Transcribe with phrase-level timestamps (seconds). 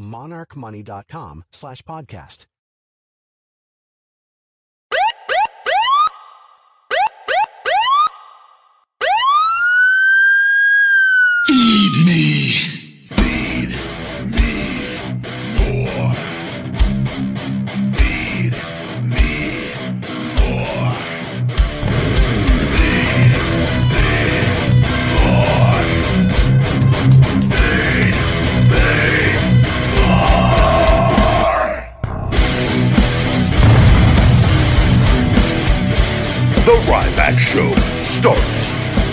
[0.00, 2.46] monarchmoney.com slash podcast.
[11.46, 12.89] Feed me.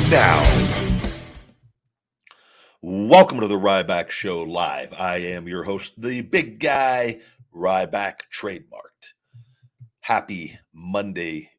[0.09, 0.41] Now.
[2.81, 4.93] Welcome to the Ryback Show Live.
[4.93, 7.19] I am your host, the big guy,
[7.53, 9.13] Ryback Trademarked.
[9.99, 11.49] Happy Monday,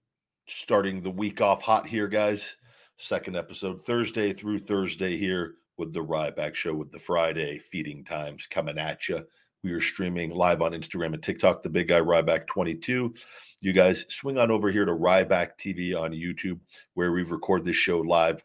[0.47, 2.57] starting the week off hot here, guys.
[2.97, 8.47] Second episode, Thursday through Thursday here with the Ryback Show with the Friday feeding times
[8.47, 9.27] coming at you.
[9.63, 13.13] We are streaming live on Instagram and TikTok, the big guy Ryback 22.
[13.61, 16.61] You guys swing on over here to Ryback TV on YouTube,
[16.95, 18.45] where we record this show live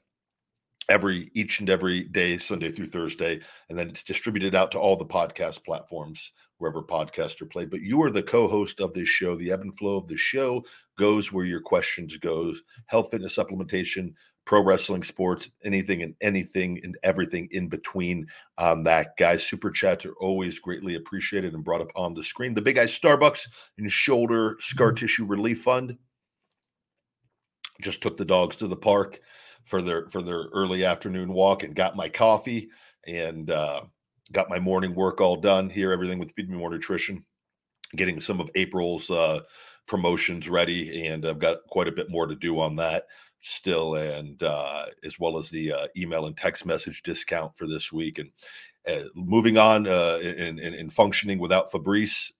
[0.89, 4.95] every each and every day, Sunday through Thursday, and then it's distributed out to all
[4.95, 7.69] the podcast platforms wherever podcasts are played.
[7.69, 9.35] But you are the co-host of this show.
[9.35, 10.63] The ebb and flow of the show
[10.97, 12.63] goes where your questions goes.
[12.87, 14.13] Health, fitness, supplementation,
[14.45, 18.27] pro wrestling, sports, anything and anything and everything in between.
[18.57, 22.53] On that, guys, super chats are always greatly appreciated and brought up on the screen.
[22.53, 25.97] The Big Guy Starbucks and Shoulder Scar Tissue Relief Fund
[27.81, 29.19] just took the dogs to the park
[29.63, 32.69] for their for their early afternoon walk and got my coffee
[33.07, 33.81] and uh,
[34.31, 35.91] got my morning work all done here.
[35.91, 37.23] Everything with Feed Me More Nutrition,
[37.95, 39.39] getting some of April's uh,
[39.87, 43.05] promotions ready, and I've got quite a bit more to do on that
[43.43, 47.91] still, and uh, as well as the uh, email and text message discount for this
[47.91, 48.17] week.
[48.17, 48.31] And
[48.87, 52.31] uh, moving on uh, in, in, in functioning without Fabrice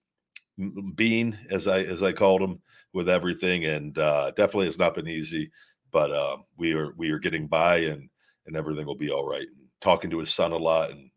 [0.94, 2.60] Bean, as I as I called him,
[2.92, 5.50] with everything, and uh, definitely has not been easy
[5.94, 8.10] but uh, we are we are getting by and
[8.46, 9.46] and everything will be all right.
[9.46, 11.08] And talking to his son a lot and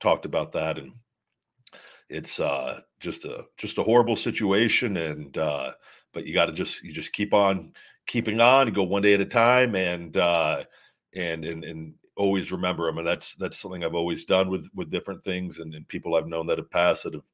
[0.00, 0.92] talked about that and
[2.08, 5.72] it's uh, just a just a horrible situation and uh,
[6.12, 7.72] but you got to just you just keep on
[8.06, 10.64] keeping on go one day at a time and uh,
[11.14, 14.90] and and and always remember them and that's that's something I've always done with with
[14.90, 17.24] different things and, and people I've known that have passed that have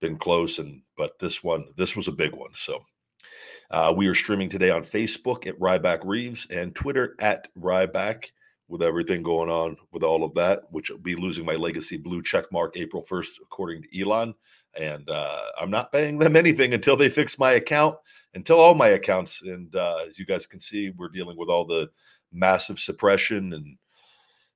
[0.00, 2.84] been close and but this one this was a big one so
[3.70, 8.26] uh, we are streaming today on Facebook at Ryback Reeves and Twitter at Ryback
[8.66, 12.22] with everything going on with all of that, which will be losing my legacy blue
[12.22, 14.34] check mark April 1st, according to Elon.
[14.78, 17.96] And uh, I'm not paying them anything until they fix my account,
[18.34, 19.42] until all my accounts.
[19.42, 21.90] And uh, as you guys can see, we're dealing with all the
[22.32, 23.76] massive suppression and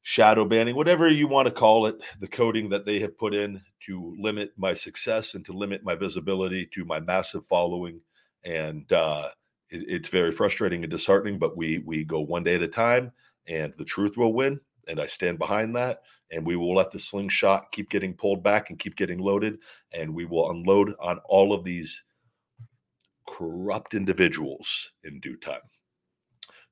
[0.02, 3.62] shadow banning, whatever you want to call it, the coding that they have put in
[3.86, 8.00] to limit my success and to limit my visibility to my massive following
[8.44, 9.28] and uh,
[9.70, 11.38] it, it's very frustrating and disheartening.
[11.38, 13.12] But we we go one day at a time,
[13.46, 16.02] and the truth will win, and I stand behind that.
[16.30, 19.58] And we will let the slingshot keep getting pulled back and keep getting loaded,
[19.92, 22.02] and we will unload on all of these
[23.28, 25.60] corrupt individuals in due time.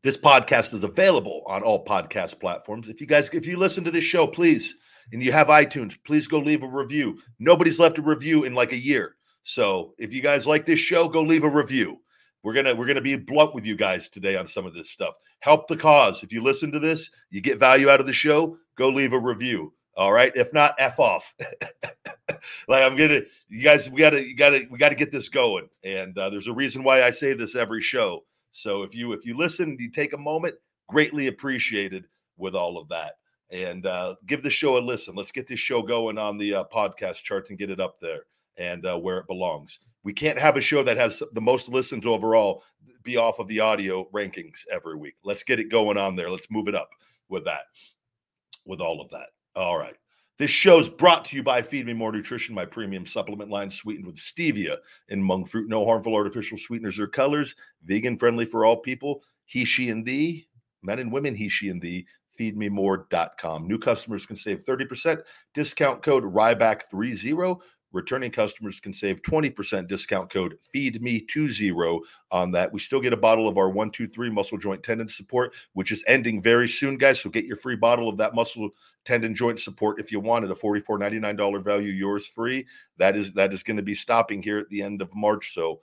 [0.02, 2.88] This podcast is available on all podcast platforms.
[2.88, 4.74] If you guys, if you listen to this show, please,
[5.12, 7.18] and you have iTunes, please go leave a review.
[7.38, 9.16] Nobody's left a review in like a year.
[9.44, 11.98] So if you guys like this show, go leave a review.
[12.42, 15.14] We're gonna we're gonna be blunt with you guys today on some of this stuff.
[15.40, 16.24] Help the cause.
[16.24, 18.56] If you listen to this, you get value out of the show.
[18.76, 19.72] Go leave a review.
[19.96, 20.32] All right.
[20.34, 21.34] If not, f off.
[22.68, 25.68] like I'm gonna, you guys, we gotta, you gotta, we gotta get this going.
[25.84, 28.24] And uh, there's a reason why I say this every show.
[28.52, 30.54] So if you if you listen, you take a moment,
[30.88, 32.06] greatly appreciated
[32.36, 33.14] with all of that.
[33.50, 35.14] And uh, give the show a listen.
[35.14, 38.22] Let's get this show going on the uh, podcast charts and get it up there
[38.56, 39.78] and uh, where it belongs.
[40.04, 42.62] We can't have a show that has the most listens overall
[43.02, 45.14] be off of the audio rankings every week.
[45.24, 46.30] Let's get it going on there.
[46.30, 46.90] Let's move it up
[47.28, 47.62] with that,
[48.64, 49.28] with all of that.
[49.54, 49.96] All right.
[50.38, 53.70] This show is brought to you by Feed Me More Nutrition, my premium supplement line
[53.70, 54.78] sweetened with stevia
[55.10, 55.68] and monk fruit.
[55.68, 57.54] No harmful artificial sweeteners or colors.
[57.84, 59.22] Vegan friendly for all people.
[59.44, 60.48] He, she, and thee.
[60.82, 62.06] Men and women, he, she, and thee.
[62.40, 63.68] Feedmemore.com.
[63.68, 65.22] New customers can save 30%.
[65.52, 67.58] Discount code RYBACK30.
[67.92, 72.00] Returning customers can save 20% discount code feed FEEDME20
[72.30, 72.72] on that.
[72.72, 76.42] We still get a bottle of our 123 muscle joint tendon support, which is ending
[76.42, 77.20] very soon, guys.
[77.20, 78.70] So get your free bottle of that muscle
[79.04, 80.50] tendon joint support if you want it.
[80.50, 82.66] A $44.99 value, yours free.
[82.98, 85.52] That is that is going to be stopping here at the end of March.
[85.54, 85.80] So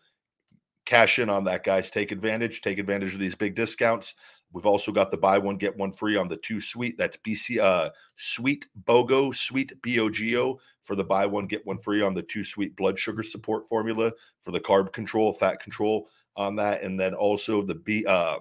[0.86, 1.92] cash in on that, guys.
[1.92, 2.62] Take advantage.
[2.62, 4.16] Take advantage of these big discounts.
[4.52, 6.98] We've also got the buy one get one free on the two sweet.
[6.98, 12.14] That's BC uh sweet BOGO sweet BOGO for the buy one get one free on
[12.14, 14.12] the two sweet blood sugar support formula
[14.42, 18.38] for the carb control, fat control on that, and then also the B uh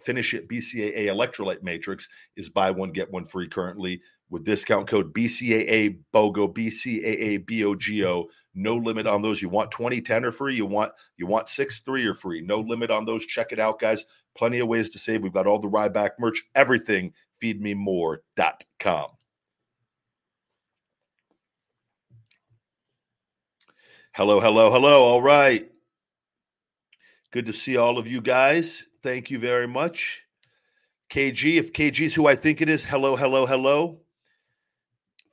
[0.00, 4.00] finish it BCAA electrolyte matrix is buy one get one free currently
[4.32, 8.24] with discount code BCAA BOGO BCAA BOGO.
[8.54, 9.40] No limit on those.
[9.40, 10.56] You want 20, 10 or free.
[10.56, 12.40] You want you want six, three or free.
[12.40, 13.24] No limit on those.
[13.26, 14.04] Check it out, guys.
[14.36, 15.22] Plenty of ways to save.
[15.22, 17.12] We've got all the Ryback merch, everything.
[17.42, 19.08] Feedmemore.com.
[24.14, 25.04] Hello, hello, hello.
[25.04, 25.70] All right.
[27.30, 28.84] Good to see all of you guys.
[29.02, 30.20] Thank you very much.
[31.10, 34.00] KG, if KG is who I think it is, hello, hello, hello.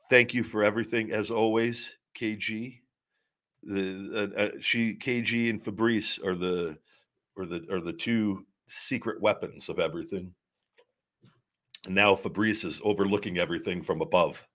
[0.10, 2.80] Thank you for everything as always, KG.
[3.64, 6.78] The uh, uh, she KG and Fabrice are the
[7.38, 10.34] are the are the two secret weapons of everything.
[11.86, 14.46] And now Fabrice is overlooking everything from above.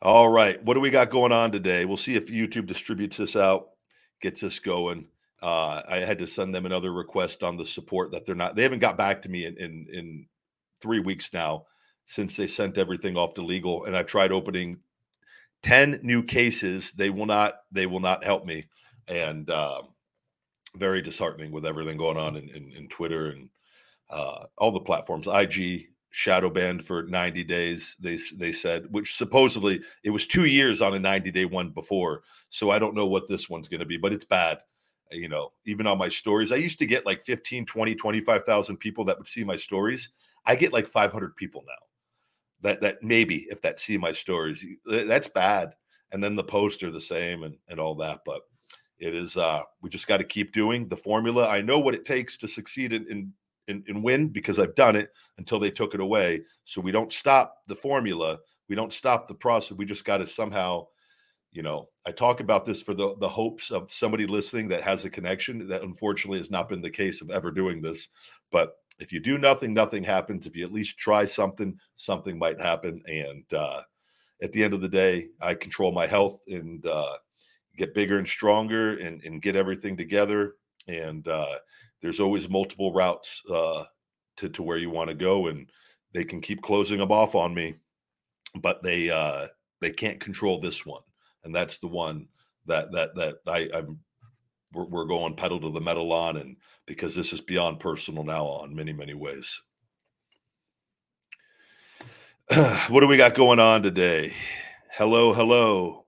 [0.00, 0.62] All right.
[0.64, 1.84] What do we got going on today?
[1.84, 3.68] We'll see if YouTube distributes this out,
[4.20, 5.06] gets this going.
[5.40, 8.62] Uh, I had to send them another request on the support that they're not, they
[8.62, 10.26] haven't got back to me in, in, in
[10.80, 11.66] three weeks now
[12.06, 13.84] since they sent everything off to legal.
[13.84, 14.78] And I've tried opening
[15.62, 16.92] 10 new cases.
[16.92, 18.66] They will not, they will not help me.
[19.06, 19.91] And, um,
[20.76, 23.48] very disheartening with everything going on in, in, in Twitter and
[24.10, 25.26] uh, all the platforms.
[25.26, 27.96] IG shadow banned for 90 days.
[27.98, 32.22] They they said, which supposedly it was two years on a 90 day one before.
[32.50, 34.58] So I don't know what this one's going to be, but it's bad.
[35.10, 39.04] You know, even on my stories, I used to get like 15, 20, 25,000 people
[39.06, 40.10] that would see my stories.
[40.46, 41.86] I get like 500 people now
[42.62, 45.74] that, that maybe if that see my stories, that's bad.
[46.12, 48.20] And then the posts are the same and, and all that.
[48.24, 48.42] But
[49.02, 51.48] it is uh, we just got to keep doing the formula.
[51.48, 53.32] I know what it takes to succeed in, in
[53.68, 56.42] in, in win because I've done it until they took it away.
[56.64, 58.38] So we don't stop the formula.
[58.68, 59.76] We don't stop the process.
[59.76, 60.86] We just got to somehow,
[61.52, 65.04] you know, I talk about this for the the hopes of somebody listening that has
[65.04, 65.68] a connection.
[65.68, 68.08] That unfortunately has not been the case of ever doing this.
[68.50, 70.46] But if you do nothing, nothing happens.
[70.46, 73.02] If you at least try something, something might happen.
[73.06, 73.82] And uh,
[74.42, 77.14] at the end of the day, I control my health and uh,
[77.76, 80.54] get bigger and stronger and, and get everything together.
[80.88, 81.58] And uh,
[82.00, 83.84] there's always multiple routes uh,
[84.36, 85.46] to, to where you want to go.
[85.48, 85.70] And
[86.12, 87.76] they can keep closing them off on me,
[88.60, 89.48] but they uh,
[89.80, 91.02] they can't control this one.
[91.44, 92.28] And that's the one
[92.66, 93.98] that that that I, I'm
[94.72, 98.44] we're, we're going pedal to the metal on and because this is beyond personal now
[98.44, 99.60] on many many ways
[102.88, 104.34] what do we got going on today
[104.90, 106.01] hello hello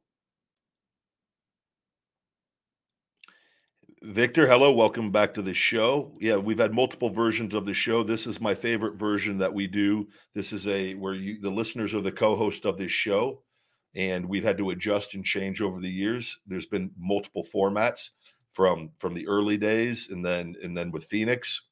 [4.05, 6.13] Victor, hello, welcome back to the show.
[6.21, 8.03] Yeah, we've had multiple versions of the show.
[8.03, 10.09] This is my favorite version that we do.
[10.35, 13.41] This is a where you the listeners are the co-host of this show,
[13.97, 16.39] and we've had to adjust and change over the years.
[16.47, 18.11] There's been multiple formats
[18.53, 21.63] from from the early days, and then and then with Phoenix,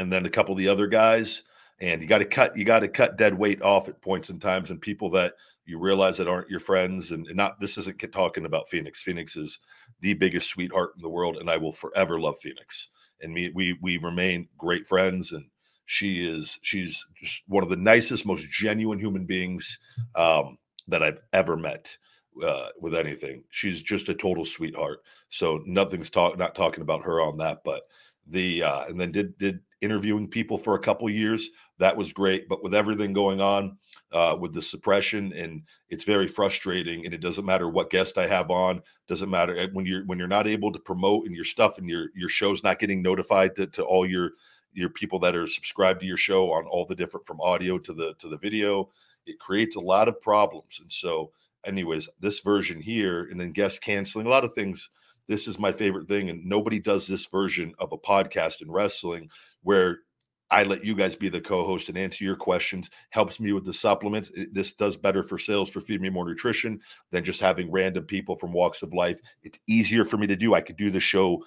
[0.00, 1.44] and then a couple of the other guys.
[1.78, 4.42] And you got to cut you got to cut dead weight off at points and
[4.42, 5.34] times, and people that
[5.66, 9.02] you realize that aren't your friends and, and, not this isn't talking about phoenix.
[9.02, 9.58] Phoenix is
[10.00, 12.88] the biggest sweetheart in the world and i will forever love phoenix.
[13.20, 15.46] And me we we remain great friends and
[15.86, 19.78] she is she's just one of the nicest most genuine human beings
[20.14, 20.58] um,
[20.88, 21.96] that i've ever met
[22.44, 23.42] uh, with anything.
[23.50, 25.00] She's just a total sweetheart.
[25.30, 27.82] So nothing's talk not talking about her on that but
[28.28, 31.48] the uh, and then did did interviewing people for a couple years.
[31.78, 33.78] That was great but with everything going on
[34.12, 37.04] uh, with the suppression, and it's very frustrating.
[37.04, 38.82] And it doesn't matter what guest I have on.
[39.08, 41.88] Doesn't matter eh, when you're when you're not able to promote and your stuff and
[41.88, 44.32] your your show's not getting notified to, to all your
[44.72, 47.92] your people that are subscribed to your show on all the different from audio to
[47.92, 48.90] the to the video.
[49.26, 51.32] It creates a lot of problems, and so
[51.64, 54.90] anyways, this version here, and then guest canceling, a lot of things.
[55.28, 59.28] This is my favorite thing, and nobody does this version of a podcast in wrestling
[59.64, 60.02] where
[60.50, 62.88] I let you guys be the co-host and answer your questions.
[63.10, 64.30] Helps me with the supplements.
[64.34, 68.04] It- this does better for sales for Feed Me More Nutrition than just having random
[68.04, 69.18] people from walks of life.
[69.42, 70.54] It's easier for me to do.
[70.54, 71.44] I could do the show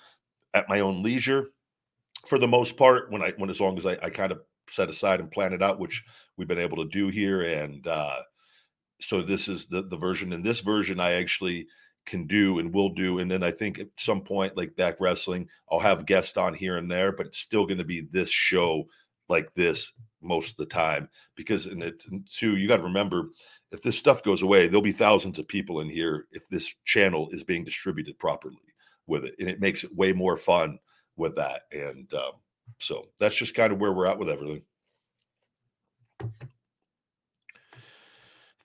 [0.53, 1.51] at my own leisure
[2.27, 4.89] for the most part when I when as long as I, I kind of set
[4.89, 6.03] aside and plan it out, which
[6.37, 7.41] we've been able to do here.
[7.41, 8.21] And uh,
[8.99, 10.33] so this is the the version.
[10.33, 11.67] In this version, I actually
[12.09, 13.19] can do and will do.
[13.19, 16.77] And then I think at some point, like back wrestling, I'll have guests on here
[16.77, 18.85] and there, but it's still going to be this show
[19.29, 23.29] like this most of the time because and it too, you got to remember
[23.71, 27.29] if this stuff goes away, there'll be thousands of people in here if this channel
[27.31, 28.57] is being distributed properly
[29.07, 30.79] with it, and it makes it way more fun
[31.15, 31.63] with that.
[31.71, 32.31] And um,
[32.79, 34.63] so that's just kind of where we're at with everything.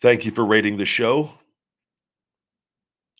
[0.00, 1.32] Thank you for rating the show.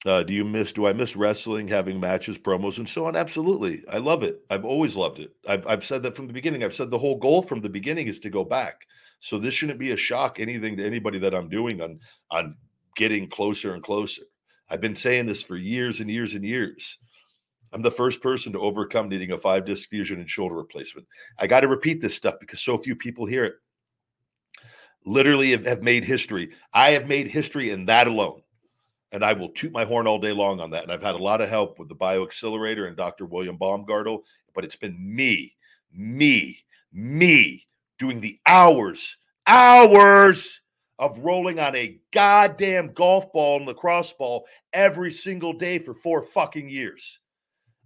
[0.04, 0.72] Uh, do you miss?
[0.72, 3.16] Do I miss wrestling, having matches, promos, and so on?
[3.16, 4.44] Absolutely, I love it.
[4.50, 5.34] I've always loved it.
[5.48, 6.62] I've I've said that from the beginning.
[6.62, 8.82] I've said the whole goal from the beginning is to go back.
[9.20, 12.56] So this shouldn't be a shock anything to anybody that I'm doing on on
[12.96, 14.22] getting closer and closer.
[14.68, 16.98] I've been saying this for years and years and years.
[17.72, 21.06] I'm the first person to overcome needing a five disc fusion and shoulder replacement.
[21.38, 23.54] I got to repeat this stuff because so few people hear it.
[25.06, 26.50] Literally have, have made history.
[26.74, 28.42] I have made history in that alone
[29.14, 30.82] and I will toot my horn all day long on that.
[30.82, 33.26] And I've had a lot of help with the Bioaccelerator and Dr.
[33.26, 34.24] William Baumgartel,
[34.56, 35.54] but it's been me,
[35.92, 36.58] me,
[36.92, 37.64] me
[37.96, 39.16] doing the hours,
[39.46, 40.60] hours
[40.98, 46.20] of rolling on a goddamn golf ball and lacrosse ball every single day for four
[46.20, 47.20] fucking years.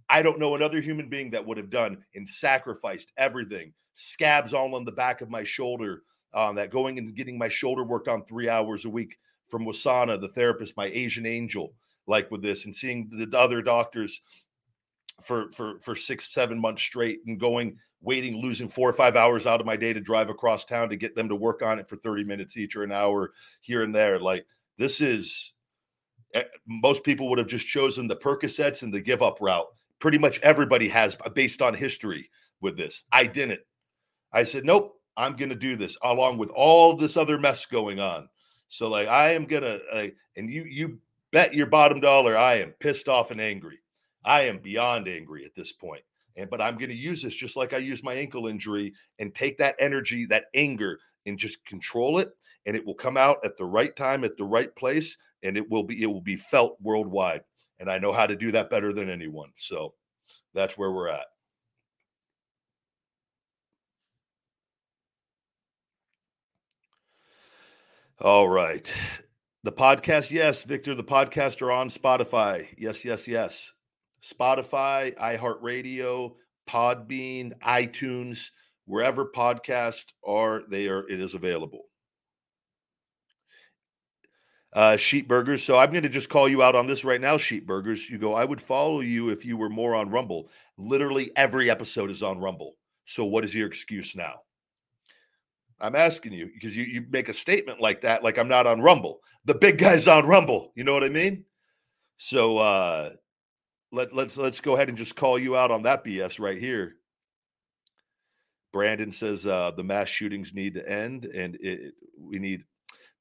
[0.09, 3.73] I don't know another human being that would have done and sacrificed everything.
[3.93, 6.01] Scabs all on the back of my shoulder,
[6.33, 9.15] um, that going and getting my shoulder worked on three hours a week
[9.49, 11.73] from Wasana, the therapist, my Asian angel,
[12.07, 14.21] like with this, and seeing the other doctors
[15.21, 19.45] for for for six, seven months straight, and going, waiting, losing four or five hours
[19.45, 21.89] out of my day to drive across town to get them to work on it
[21.89, 24.19] for 30 minutes each or an hour here and there.
[24.19, 24.45] Like
[24.77, 25.53] this is
[26.33, 29.67] eh, most people would have just chosen the Percocets and the give up route.
[29.99, 32.29] Pretty much everybody has based on history
[32.61, 33.01] with this.
[33.11, 33.59] I didn't.
[34.31, 37.99] I said, nope, I'm going to do this along with all this other mess going
[37.99, 38.29] on.
[38.69, 40.07] So like I am gonna uh,
[40.37, 40.99] and you you
[41.31, 43.79] bet your bottom dollar I am pissed off and angry.
[44.23, 46.03] I am beyond angry at this point.
[46.37, 49.57] And but I'm gonna use this just like I used my ankle injury and take
[49.57, 52.29] that energy, that anger, and just control it.
[52.65, 55.69] And it will come out at the right time, at the right place, and it
[55.69, 57.41] will be it will be felt worldwide.
[57.79, 59.51] And I know how to do that better than anyone.
[59.57, 59.93] So
[60.53, 61.25] that's where we're at.
[68.21, 68.91] All right.
[69.63, 72.67] The podcast, yes, Victor, the podcast are on Spotify.
[72.77, 73.71] Yes, yes, yes.
[74.21, 76.33] Spotify, iHeartRadio,
[76.69, 78.49] Podbean, iTunes,
[78.83, 81.85] wherever podcasts are, they are it is available.
[84.73, 85.63] Uh Sheep Burgers.
[85.63, 88.09] So I'm going to just call you out on this right now, Sheep Burgers.
[88.09, 90.49] You go, I would follow you if you were more on Rumble.
[90.77, 92.75] Literally every episode is on Rumble.
[93.05, 94.41] So what is your excuse now?
[95.81, 98.81] I'm asking you because you, you make a statement like that, like I'm not on
[98.81, 99.19] Rumble.
[99.45, 100.71] The big guy's on Rumble.
[100.75, 101.45] You know what I mean?
[102.17, 103.11] So uh
[103.91, 106.95] let let's let's go ahead and just call you out on that BS right here.
[108.73, 112.63] Brandon says uh the mass shootings need to end and it we need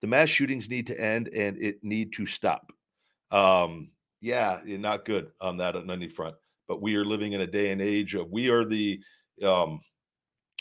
[0.00, 2.72] the mass shootings need to end and it need to stop.
[3.30, 6.34] Um yeah, not good on that on any front.
[6.66, 9.00] But we are living in a day and age of we are the
[9.44, 9.80] um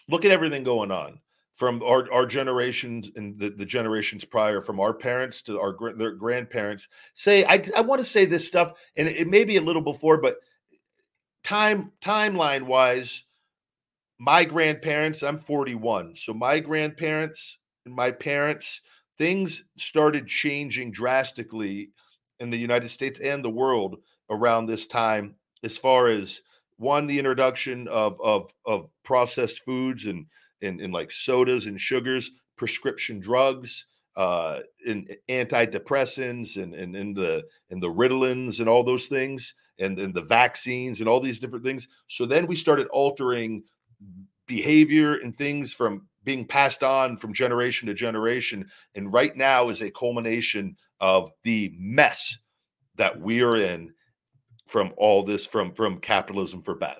[0.08, 1.20] look at everything going on
[1.58, 6.12] from our, our generations and the, the generations prior, from our parents to our their
[6.12, 9.62] grandparents, say I, I want to say this stuff, and it, it may be a
[9.62, 10.38] little before, but
[11.44, 13.24] time timeline wise,
[14.20, 18.82] my grandparents, I'm 41, so my grandparents and my parents,
[19.18, 21.90] things started changing drastically
[22.40, 23.98] in the United States and the world
[24.30, 25.34] around this time,
[25.64, 26.40] as far as
[26.78, 30.28] one, the introduction of of of processed foods and
[30.62, 33.86] in, in like sodas and sugars, prescription drugs,
[34.16, 40.00] uh, in antidepressants and, and in the in the Ritalins and all those things, and,
[40.00, 41.88] and the vaccines and all these different things.
[42.08, 43.64] So then we started altering
[44.48, 48.70] behavior and things from being passed on from generation to generation.
[48.96, 52.38] And right now is a culmination of the mess
[52.96, 53.94] that we are in
[54.66, 57.00] from all this from from capitalism for bad.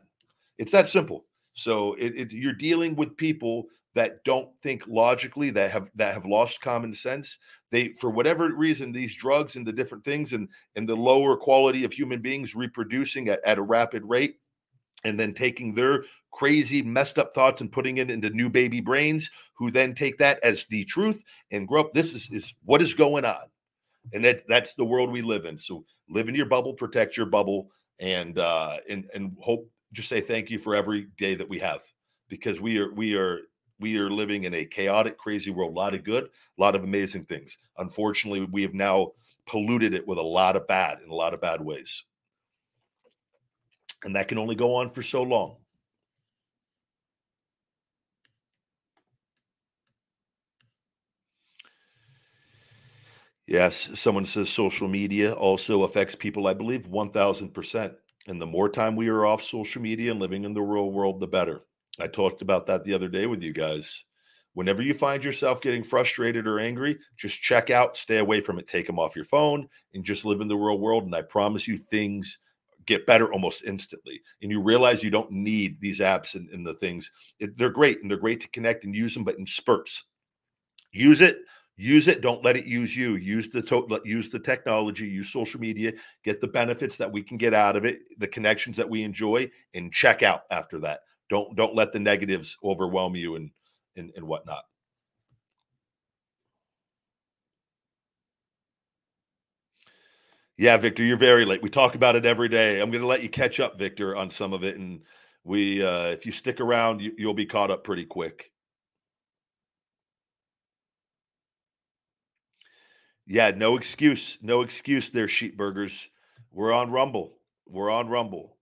[0.58, 1.26] It's that simple.
[1.58, 6.28] So it, it, you're dealing with people that don't think logically that have that have
[6.28, 7.40] lost common sense.
[7.72, 11.84] They for whatever reason these drugs and the different things and and the lower quality
[11.84, 14.36] of human beings reproducing at, at a rapid rate
[15.04, 19.32] and then taking their crazy messed up thoughts and putting it into new baby brains
[19.58, 22.94] who then take that as the truth and grow up this is, is what is
[22.94, 23.50] going on.
[24.14, 25.58] And that that's the world we live in.
[25.58, 30.22] So live in your bubble protect your bubble and uh and and hope just say
[30.22, 31.82] thank you for every day that we have
[32.30, 33.39] because we are we are
[33.80, 36.84] we are living in a chaotic crazy world a lot of good a lot of
[36.84, 37.58] amazing things.
[37.80, 39.12] Unfortunately we have now
[39.48, 42.04] polluted it with a lot of bad in a lot of bad ways.
[44.04, 45.56] And that can only go on for so long.
[53.48, 57.94] Yes, someone says social media also affects people, I believe, 1000%.
[58.27, 61.19] And the more time we are off social media and living in the real world,
[61.19, 61.62] the better.
[62.00, 64.03] I talked about that the other day with you guys.
[64.53, 68.67] Whenever you find yourself getting frustrated or angry, just check out, stay away from it,
[68.67, 71.05] take them off your phone, and just live in the real world.
[71.05, 72.39] And I promise you, things
[72.86, 74.22] get better almost instantly.
[74.41, 77.12] And you realize you don't need these apps and, and the things.
[77.39, 80.05] It, they're great and they're great to connect and use them, but in spurts.
[80.91, 81.38] Use it
[81.77, 83.15] use it don't let it use you.
[83.15, 85.93] Use the to- use the technology use social media
[86.24, 89.50] get the benefits that we can get out of it the connections that we enjoy
[89.75, 91.01] and check out after that.
[91.29, 93.51] Don't don't let the negatives overwhelm you and
[93.96, 94.63] and, and whatnot.
[100.57, 101.62] Yeah victor you're very late.
[101.62, 102.81] We talk about it every day.
[102.81, 105.01] I'm going to let you catch up victor on some of it and
[105.43, 108.51] we uh if you stick around you, you'll be caught up pretty quick
[113.27, 114.38] Yeah, no excuse.
[114.41, 116.10] No excuse there, sheep burgers.
[116.53, 117.38] We're on Rumble.
[117.67, 118.55] We're on Rumble.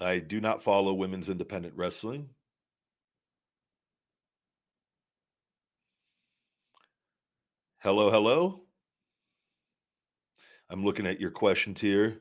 [0.00, 2.30] I do not follow women's independent wrestling.
[7.78, 8.62] Hello, hello.
[10.68, 12.20] I'm looking at your questions here.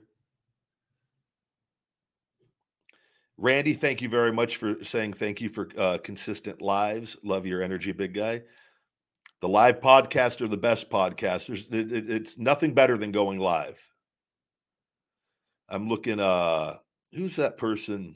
[3.38, 7.18] Randy, thank you very much for saying thank you for uh, consistent lives.
[7.24, 8.42] Love your energy, big guy.
[9.42, 11.50] The live podcasts are the best podcasts.
[11.50, 13.80] it, it, it's nothing better than going live.
[15.70, 16.20] I'm looking.
[16.20, 16.78] Uh,
[17.14, 18.16] who's that person?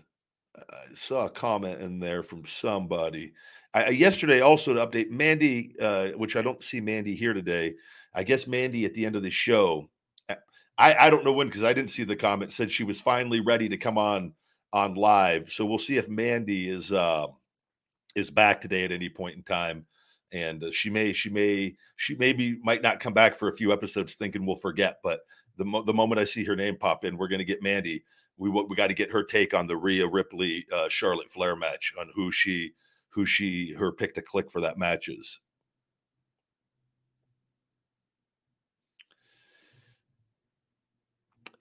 [0.55, 3.33] I saw a comment in there from somebody.
[3.73, 7.75] I, yesterday, also to update Mandy, uh, which I don't see Mandy here today.
[8.13, 9.89] I guess Mandy at the end of the show.
[10.77, 12.51] I, I don't know when because I didn't see the comment.
[12.51, 14.33] Said she was finally ready to come on
[14.73, 15.51] on live.
[15.51, 17.27] So we'll see if Mandy is uh,
[18.15, 19.85] is back today at any point in time.
[20.33, 23.73] And uh, she may, she may, she maybe might not come back for a few
[23.73, 24.99] episodes, thinking we'll forget.
[25.03, 25.21] But
[25.57, 28.03] the mo- the moment I see her name pop in, we're going to get Mandy.
[28.37, 31.93] We we got to get her take on the Rhea Ripley uh, Charlotte Flair match
[31.99, 32.71] on who she
[33.09, 35.39] who she her pick to click for that match is.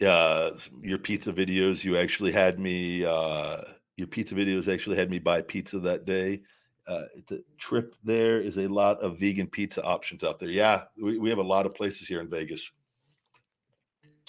[0.02, 1.84] Uh, your pizza videos.
[1.84, 3.04] You actually had me.
[3.04, 3.62] Uh,
[3.96, 6.40] your pizza videos actually had me buy pizza that day.
[6.88, 10.48] Uh, the trip there is a lot of vegan pizza options out there.
[10.48, 12.70] Yeah, we, we have a lot of places here in Vegas.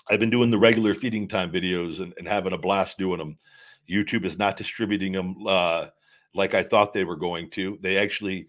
[0.10, 3.38] I've been doing the regular feeding time videos and, and having a blast doing them.
[3.90, 5.88] YouTube is not distributing them uh,
[6.34, 7.78] like I thought they were going to.
[7.82, 8.48] They actually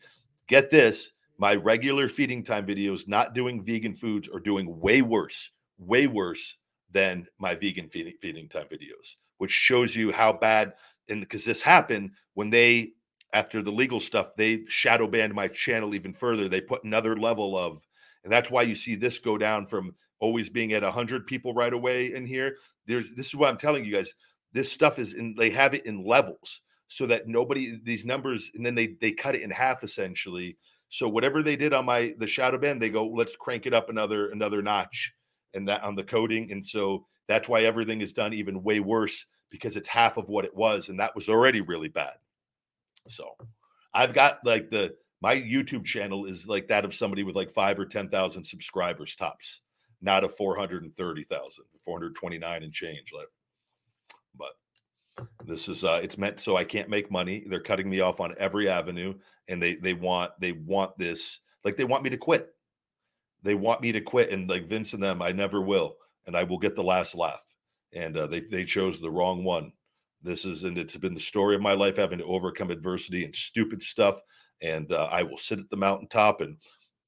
[0.48, 5.50] get this my regular feeding time videos, not doing vegan foods, are doing way worse,
[5.78, 6.56] way worse
[6.92, 10.74] than my vegan feeding, feeding time videos, which shows you how bad.
[11.08, 12.92] And because this happened when they,
[13.32, 16.48] after the legal stuff, they shadow banned my channel even further.
[16.48, 17.84] They put another level of,
[18.24, 21.72] and that's why you see this go down from always being at 100 people right
[21.72, 22.56] away in here.
[22.86, 24.14] There's this is what I'm telling you guys.
[24.52, 28.64] This stuff is in, they have it in levels so that nobody, these numbers, and
[28.64, 30.58] then they, they cut it in half essentially.
[30.90, 33.88] So whatever they did on my, the shadow band, they go, let's crank it up
[33.88, 35.14] another, another notch
[35.54, 36.50] and that on the coding.
[36.52, 40.44] And so that's why everything is done even way worse because it's half of what
[40.44, 40.88] it was.
[40.88, 42.14] And that was already really bad.
[43.08, 43.36] So
[43.92, 47.78] I've got like the, my YouTube channel is like that of somebody with like five
[47.78, 49.60] or 10,000 subscribers tops,
[50.00, 53.12] not a 430,000, 429 and change.
[53.14, 53.28] Like,
[54.36, 57.44] but this is, uh, it's meant so I can't make money.
[57.46, 59.14] They're cutting me off on every avenue
[59.48, 62.48] and they, they want, they want this, like they want me to quit
[63.42, 66.44] they want me to quit and like Vince and them, I never will, and I
[66.44, 67.42] will get the last laugh.
[67.92, 69.72] And uh, they they chose the wrong one.
[70.22, 73.34] This is and it's been the story of my life having to overcome adversity and
[73.34, 74.20] stupid stuff.
[74.62, 76.56] And uh, I will sit at the mountaintop and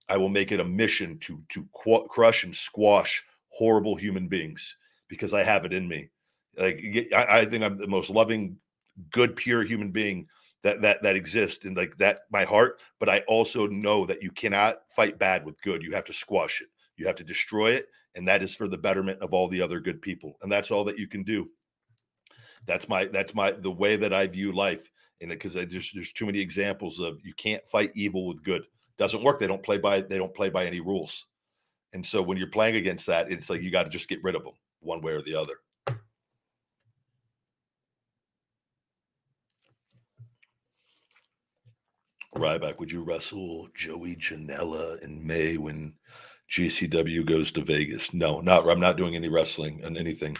[0.08, 4.76] I will make it a mission to to qu- crush and squash horrible human beings
[5.08, 6.10] because I have it in me.
[6.58, 8.56] Like I, I think I'm the most loving,
[9.10, 10.26] good, pure human being
[10.64, 12.80] that that that exists and like that my heart.
[12.98, 15.82] But I also know that you cannot fight bad with good.
[15.82, 16.68] You have to squash it.
[16.96, 19.78] You have to destroy it, and that is for the betterment of all the other
[19.78, 20.36] good people.
[20.42, 21.48] And that's all that you can do.
[22.66, 24.90] That's my that's my the way that I view life.
[25.20, 28.64] And because there's there's too many examples of you can't fight evil with good.
[28.96, 29.38] Doesn't work.
[29.38, 31.26] They don't play by they don't play by any rules.
[31.92, 34.34] And so when you're playing against that, it's like you got to just get rid
[34.34, 35.54] of them one way or the other.
[42.34, 45.94] Ryback, would you wrestle Joey Janela in May when
[46.50, 48.12] GCW goes to Vegas?
[48.12, 48.68] No, not.
[48.68, 50.36] I'm not doing any wrestling and anything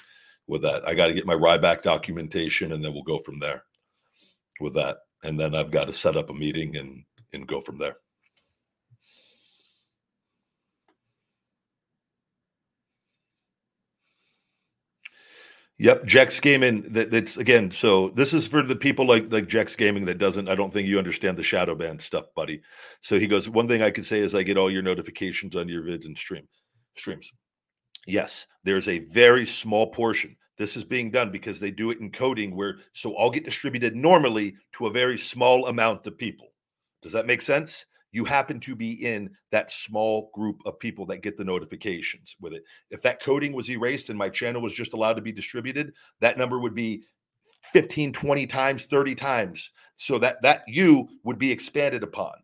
[0.47, 0.87] with that.
[0.87, 3.65] I got to get my Ryback documentation, and then we'll go from there
[4.61, 4.99] with that.
[5.23, 7.97] And then I've got to set up a meeting and and go from there.
[15.79, 16.93] Yep, Jex Gaming.
[16.93, 17.71] That, that's again.
[17.71, 20.49] So this is for the people like like Jex Gaming that doesn't.
[20.49, 22.63] I don't think you understand the shadow ban stuff, buddy.
[23.01, 23.49] So he goes.
[23.49, 26.17] One thing I could say is I get all your notifications on your vids and
[26.17, 26.47] stream
[26.97, 27.33] streams.
[28.07, 30.37] Yes, there's a very small portion.
[30.59, 33.97] This is being done because they do it in coding where so I'll get distributed
[33.97, 36.49] normally to a very small amount of people.
[37.03, 37.85] Does that make sense?
[38.15, 42.53] You happen to be in that small group of people that get the notifications with
[42.53, 42.63] it.
[42.89, 46.39] If that coding was erased and my channel was just allowed to be distributed, that
[46.39, 47.03] number would be
[47.73, 49.71] 15, 20 times, 30 times.
[49.97, 52.35] So that that you would be expanded upon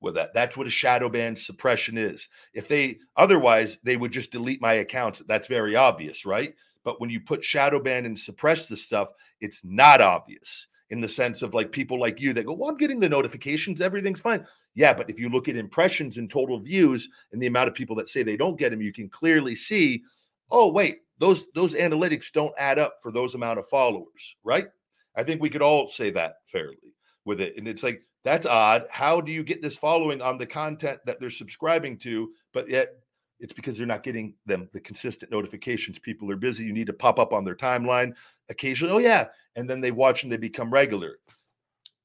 [0.00, 0.32] with that.
[0.32, 2.30] That's what a shadow ban suppression is.
[2.54, 5.22] If they otherwise, they would just delete my accounts.
[5.28, 6.54] That's very obvious, right?
[6.84, 9.10] But when you put shadow ban and suppress the stuff,
[9.42, 12.78] it's not obvious in the sense of like people like you that go, Well, I'm
[12.78, 14.46] getting the notifications, everything's fine.
[14.74, 17.96] Yeah, but if you look at impressions and total views and the amount of people
[17.96, 20.02] that say they don't get them, you can clearly see,
[20.50, 24.68] oh, wait, those those analytics don't add up for those amount of followers, right?
[25.14, 27.56] I think we could all say that fairly with it.
[27.56, 28.86] And it's like, that's odd.
[28.90, 32.94] How do you get this following on the content that they're subscribing to, but yet
[33.40, 35.98] it's because they're not getting them the consistent notifications.
[35.98, 36.64] People are busy.
[36.64, 38.14] You need to pop up on their timeline
[38.48, 38.94] occasionally.
[38.94, 39.26] Oh, yeah.
[39.56, 41.18] And then they watch and they become regular.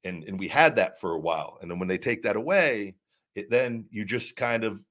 [0.04, 1.58] And, and we had that for a while.
[1.62, 2.96] And then when they take that away,
[3.36, 4.84] it then you just kind of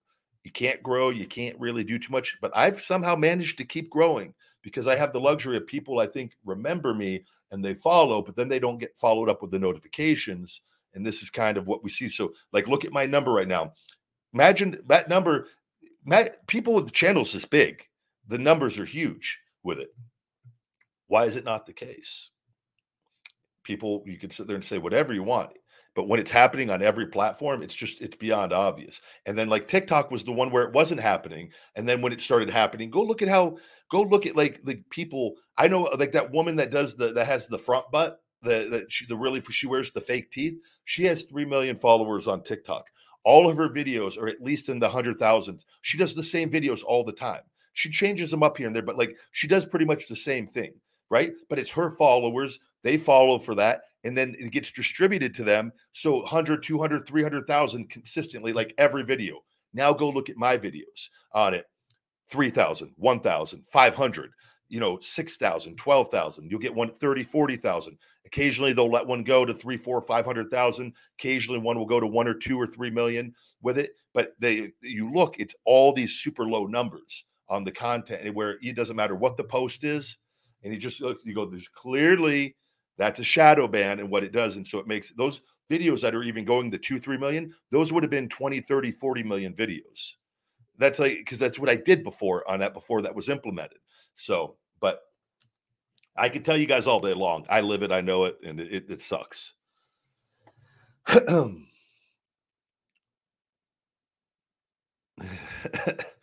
[0.45, 2.37] you can't grow, you can't really do too much.
[2.41, 6.07] But I've somehow managed to keep growing because I have the luxury of people I
[6.07, 9.59] think remember me and they follow, but then they don't get followed up with the
[9.59, 10.61] notifications.
[10.95, 12.09] And this is kind of what we see.
[12.09, 13.73] So, like, look at my number right now.
[14.33, 15.49] Imagine that number
[16.47, 17.83] people with channels this big,
[18.29, 19.95] the numbers are huge with it.
[21.09, 22.31] Why is it not the case?
[23.67, 25.51] People, you can sit there and say whatever you want,
[25.97, 29.01] but when it's happening on every platform, it's just it's beyond obvious.
[29.27, 32.21] And then like TikTok was the one where it wasn't happening, and then when it
[32.21, 33.57] started happening, go look at how
[33.91, 37.27] go look at like the people I know like that woman that does the that
[37.27, 40.55] has the front butt the that she the really she wears the fake teeth.
[40.85, 42.85] She has three million followers on TikTok.
[43.25, 45.67] All of her videos are at least in the hundred thousands.
[45.83, 47.43] She does the same videos all the time.
[47.73, 50.47] She changes them up here and there, but like she does pretty much the same
[50.47, 50.75] thing,
[51.11, 51.33] right?
[51.49, 52.59] But it's her followers.
[52.83, 53.83] They follow for that.
[54.05, 55.73] And then it gets distributed to them.
[55.93, 59.41] So 100, 200, 300,000 consistently, like every video.
[59.75, 61.67] Now go look at my videos on it
[62.31, 64.31] 3,000, 1,000, 500
[64.69, 69.55] you know 6000 12000 you'll get one 30 40000 occasionally they'll let one go to
[69.55, 73.79] three four 500000 occasionally one will go to one or two or three million with
[73.79, 78.59] it but they you look it's all these super low numbers on the content where
[78.61, 80.19] it doesn't matter what the post is
[80.63, 82.57] and you just look you go there's clearly
[82.99, 86.15] that's a shadow ban and what it does and so it makes those videos that
[86.15, 89.53] are even going to two three million those would have been 20 30 40 million
[89.53, 90.15] videos
[90.79, 93.79] that's like because that's what i did before on that before that was implemented
[94.17, 95.03] so, but
[96.17, 97.47] I can tell you guys all day long.
[97.49, 99.53] I live it, I know it, and it, it, it sucks.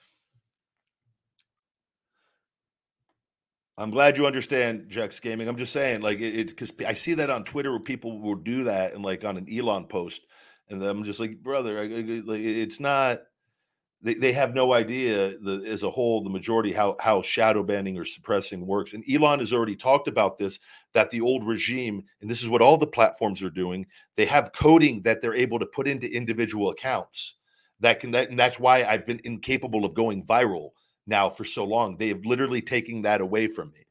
[3.78, 5.48] I'm glad you understand Jex Gaming.
[5.48, 8.66] I'm just saying, like, it because I see that on Twitter where people will do
[8.66, 10.22] that and like on an Elon post,
[10.70, 13.22] and I'm just like, brother, I, I, like, it's not
[14.04, 17.98] they, they have no idea the, as a whole the majority how how shadow banning
[17.98, 20.60] or suppressing works and elon has already talked about this
[20.94, 24.52] that the old regime and this is what all the platforms are doing they have
[24.54, 27.36] coding that they're able to put into individual accounts
[27.80, 30.72] that can that and that's why i've been incapable of going viral
[31.08, 33.84] now for so long they have literally taken that away from me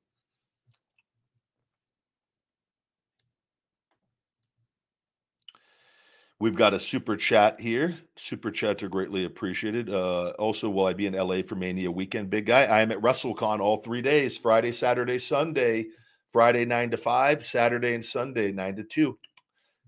[6.39, 7.97] We've got a super chat here.
[8.17, 9.89] Super chats are greatly appreciated.
[9.89, 12.65] Uh, also, will I be in LA for Mania weekend, big guy?
[12.65, 15.87] I am at WrestleCon all three days Friday, Saturday, Sunday.
[16.33, 19.19] Friday, 9 to 5, Saturday and Sunday, 9 to 2.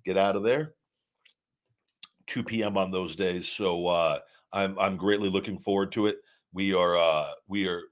[0.05, 0.75] Get out of there.
[2.27, 2.77] 2 p.m.
[2.77, 3.49] on those days.
[3.49, 4.19] So uh,
[4.53, 6.19] I'm I'm greatly looking forward to it.
[6.55, 7.83] We are uh, we are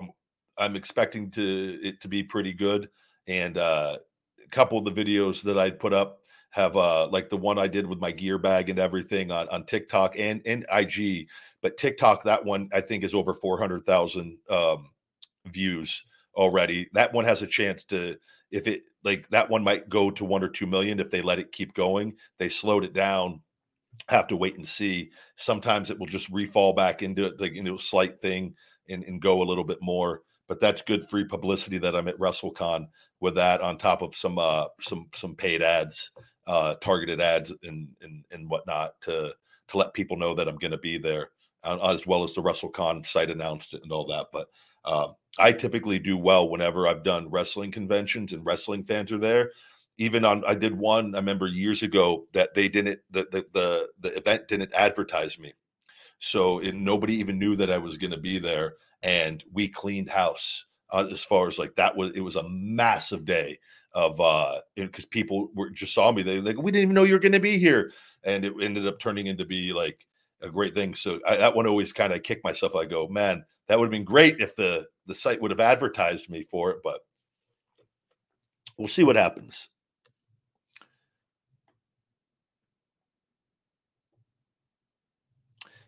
[0.00, 0.10] I'm,
[0.58, 2.88] I'm expecting to it to be pretty good.
[3.28, 3.98] And uh,
[4.44, 7.68] a couple of the videos that I put up have uh like the one I
[7.68, 11.28] did with my gear bag and everything on, on TikTok and, and IG.
[11.62, 14.90] But TikTok, that one I think is over 400,000 um,
[15.46, 16.02] views
[16.34, 16.88] already.
[16.92, 18.16] That one has a chance to,
[18.50, 21.38] if it like that one might go to one or two million if they let
[21.38, 22.14] it keep going.
[22.38, 23.40] They slowed it down.
[24.08, 25.10] Have to wait and see.
[25.36, 28.54] Sometimes it will just refall back into it, like into a slight thing
[28.88, 30.22] and, and go a little bit more.
[30.48, 32.88] But that's good free publicity that I'm at WrestleCon
[33.20, 36.10] with that on top of some uh some some paid ads
[36.46, 39.32] uh, targeted ads and, and and whatnot to
[39.68, 41.30] to let people know that I'm going to be there,
[41.64, 44.26] uh, as well as the WrestleCon site announced it and all that.
[44.32, 44.48] But
[44.84, 49.50] uh, I typically do well whenever I've done wrestling conventions and wrestling fans are there.
[49.98, 51.14] Even on, I did one.
[51.14, 55.52] I remember years ago that they didn't the the the, the event didn't advertise me,
[56.18, 60.10] so it, nobody even knew that I was going to be there, and we cleaned
[60.10, 60.64] house.
[60.92, 63.58] Uh, as far as like that was, it was a massive day
[63.96, 67.14] of uh because people were just saw me they like we didn't even know you
[67.14, 67.90] were going to be here
[68.24, 70.06] and it ended up turning into be like
[70.42, 73.42] a great thing so I, that one always kind of kicked myself i go man
[73.66, 76.80] that would have been great if the the site would have advertised me for it
[76.84, 77.00] but
[78.76, 79.70] we'll see what happens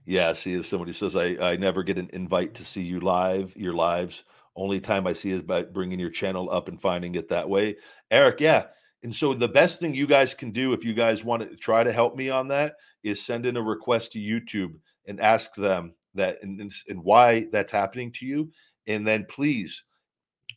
[0.08, 3.54] yeah see if somebody says i i never get an invite to see you live
[3.56, 4.24] your lives
[4.58, 7.76] only time I see is by bringing your channel up and finding it that way.
[8.10, 8.64] Eric, yeah.
[9.04, 11.84] And so the best thing you guys can do if you guys want to try
[11.84, 14.74] to help me on that is send in a request to YouTube
[15.06, 18.50] and ask them that and, and why that's happening to you.
[18.88, 19.84] And then please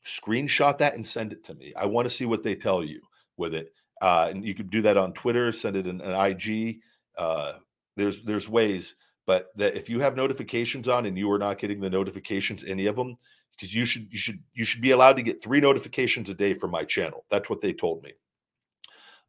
[0.03, 1.71] screenshot that and send it to me.
[1.77, 3.01] I want to see what they tell you
[3.37, 3.71] with it.
[4.01, 6.79] Uh, and you can do that on Twitter, send it in an IG.
[7.15, 7.53] Uh,
[7.95, 11.79] there's there's ways, but that if you have notifications on and you are not getting
[11.79, 13.17] the notifications, any of them,
[13.51, 16.53] because you should you should you should be allowed to get three notifications a day
[16.53, 17.25] from my channel.
[17.29, 18.13] That's what they told me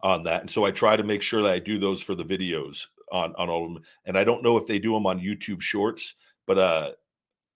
[0.01, 0.41] on that.
[0.41, 3.35] And so I try to make sure that I do those for the videos on
[3.37, 3.83] on all of them.
[4.07, 6.15] And I don't know if they do them on YouTube Shorts,
[6.47, 6.93] but uh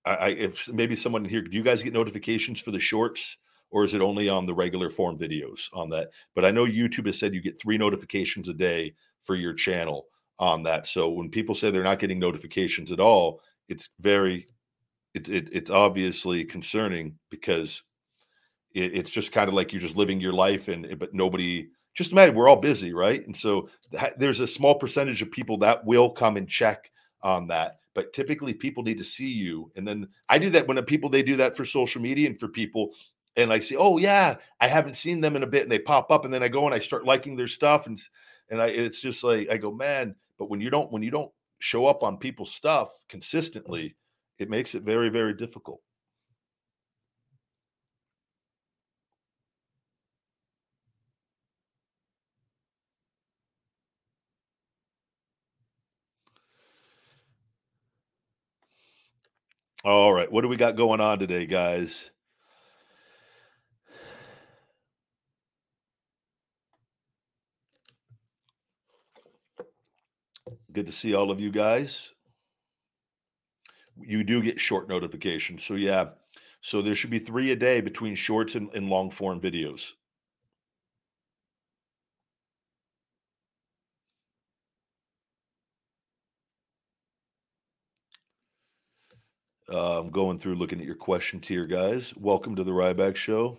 [0.05, 3.37] I, I if maybe someone here, do you guys get notifications for the shorts?
[3.71, 6.11] Or is it only on the regular form videos on that?
[6.37, 10.07] But I know YouTube has said you get three notifications a day for your channel
[10.39, 10.87] on that.
[10.87, 14.47] So when people say they're not getting notifications at all, it's very
[15.15, 17.83] it, it it's obviously concerning because
[18.75, 22.13] it, it's just kind of like you're just living your life and but nobody just
[22.13, 23.69] imagine we're all busy right and so
[24.19, 26.91] there's a small percentage of people that will come and check
[27.23, 30.81] on that but typically people need to see you and then i do that when
[30.85, 32.91] people they do that for social media and for people
[33.37, 36.11] and i say oh yeah i haven't seen them in a bit and they pop
[36.11, 37.99] up and then i go and i start liking their stuff and
[38.51, 41.31] and i it's just like i go man but when you don't when you don't
[41.59, 43.97] show up on people's stuff consistently
[44.39, 45.81] it makes it very, very difficult.
[59.85, 62.11] All right, what do we got going on today, guys?
[70.77, 72.13] Good to see all of you guys
[73.99, 75.65] you do get short notifications.
[75.65, 76.09] So yeah,
[76.61, 79.93] so there should be three a day between shorts and, and long form videos.
[89.73, 92.13] Uh, I'm going through looking at your questions here, guys.
[92.17, 93.59] Welcome to the Ryback Show.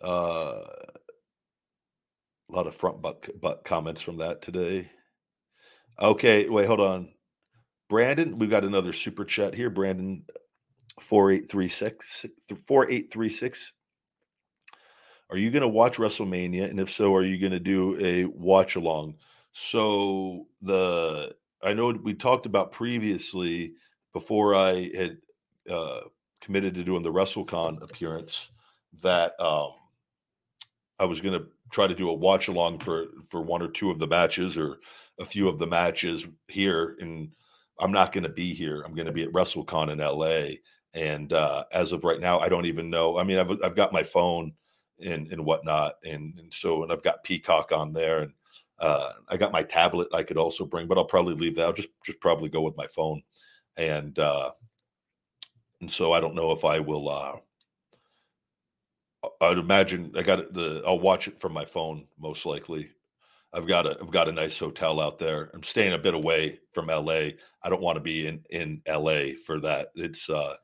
[0.00, 0.81] Uh,
[2.52, 4.90] a lot of front butt, butt comments from that today.
[6.00, 7.08] Okay, wait, hold on.
[7.88, 9.70] Brandon, we've got another super chat here.
[9.70, 10.24] Brandon,
[11.00, 12.26] 4836.
[12.66, 13.72] 4836.
[15.30, 16.68] Are you going to watch WrestleMania?
[16.68, 19.14] And if so, are you going to do a watch along?
[19.52, 23.74] So, the I know we talked about previously
[24.12, 25.18] before I had
[25.70, 26.00] uh,
[26.40, 28.50] committed to doing the WrestleCon appearance
[29.02, 29.72] that um,
[30.98, 33.90] I was going to try to do a watch along for for one or two
[33.90, 34.78] of the matches or
[35.20, 37.30] a few of the matches here and
[37.80, 40.56] i'm not going to be here i'm going to be at wrestlecon in la
[40.94, 43.92] and uh, as of right now i don't even know i mean I've, I've got
[43.92, 44.52] my phone
[45.04, 45.94] and and whatnot.
[46.04, 48.32] And and so and I've got Peacock on there, and
[48.78, 51.66] uh, I got my tablet I could also bring, but I'll probably leave that.
[51.66, 53.22] I'll just just probably go with my phone,
[53.76, 54.52] and uh,
[55.80, 57.08] and so I don't know if I will.
[57.08, 57.36] Uh,
[59.40, 60.52] I'd imagine I got.
[60.52, 62.90] The I'll watch it from my phone most likely.
[63.52, 65.50] I've got a I've got a nice hotel out there.
[65.54, 67.30] I'm staying a bit away from LA.
[67.62, 69.88] I don't want to be in in LA for that.
[69.94, 70.54] It's uh,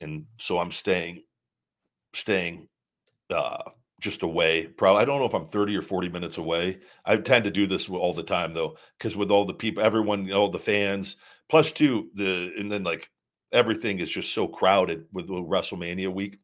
[0.00, 1.24] and so I'm staying
[2.14, 2.68] staying
[3.30, 4.66] uh just away.
[4.66, 6.80] Probably I don't know if I'm 30 or 40 minutes away.
[7.04, 10.30] I tend to do this all the time though, because with all the people, everyone,
[10.32, 11.16] all the fans,
[11.48, 13.10] plus two, the and then like
[13.52, 16.38] everything is just so crowded with WrestleMania week.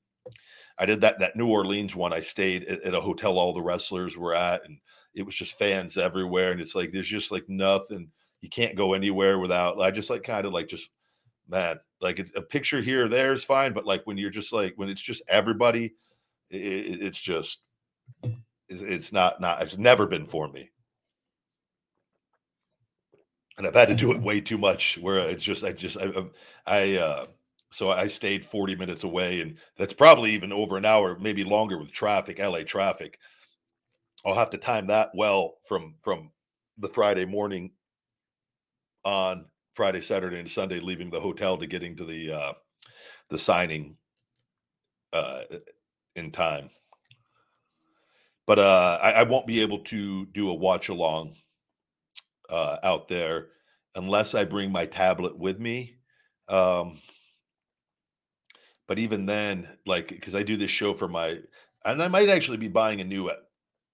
[0.78, 2.12] I did that that New Orleans one.
[2.12, 4.78] I stayed at, at, a hotel all the wrestlers were at, and
[5.14, 6.52] it was just fans everywhere.
[6.52, 8.10] And it's like there's just like nothing.
[8.40, 9.80] You can't go anywhere without.
[9.80, 10.88] I just like kind of like just
[11.48, 14.74] man, like a picture here or there is fine, but like when you're just like
[14.76, 15.94] when it's just everybody
[16.50, 17.58] it, it's just
[18.68, 20.70] it's not not it's never been for me
[23.56, 26.10] and i've had to do it way too much where it's just i just i,
[26.66, 27.26] I uh
[27.70, 31.78] so i stayed 40 minutes away and that's probably even over an hour maybe longer
[31.78, 33.18] with traffic la traffic
[34.24, 36.31] i'll have to time that well from from
[36.78, 37.70] the friday morning
[39.04, 42.52] on friday saturday and sunday leaving the hotel to getting to the uh
[43.28, 43.96] the signing
[45.12, 45.42] uh
[46.18, 46.68] in time.
[48.46, 51.35] But uh, I, I, won't be able to do a watch along
[52.48, 53.48] uh, out there
[53.94, 55.96] unless I bring my tablet with me.
[56.48, 57.00] Um,
[58.88, 61.38] but even then, like, because I do this show for my,
[61.85, 63.37] and I might actually be buying a new uh,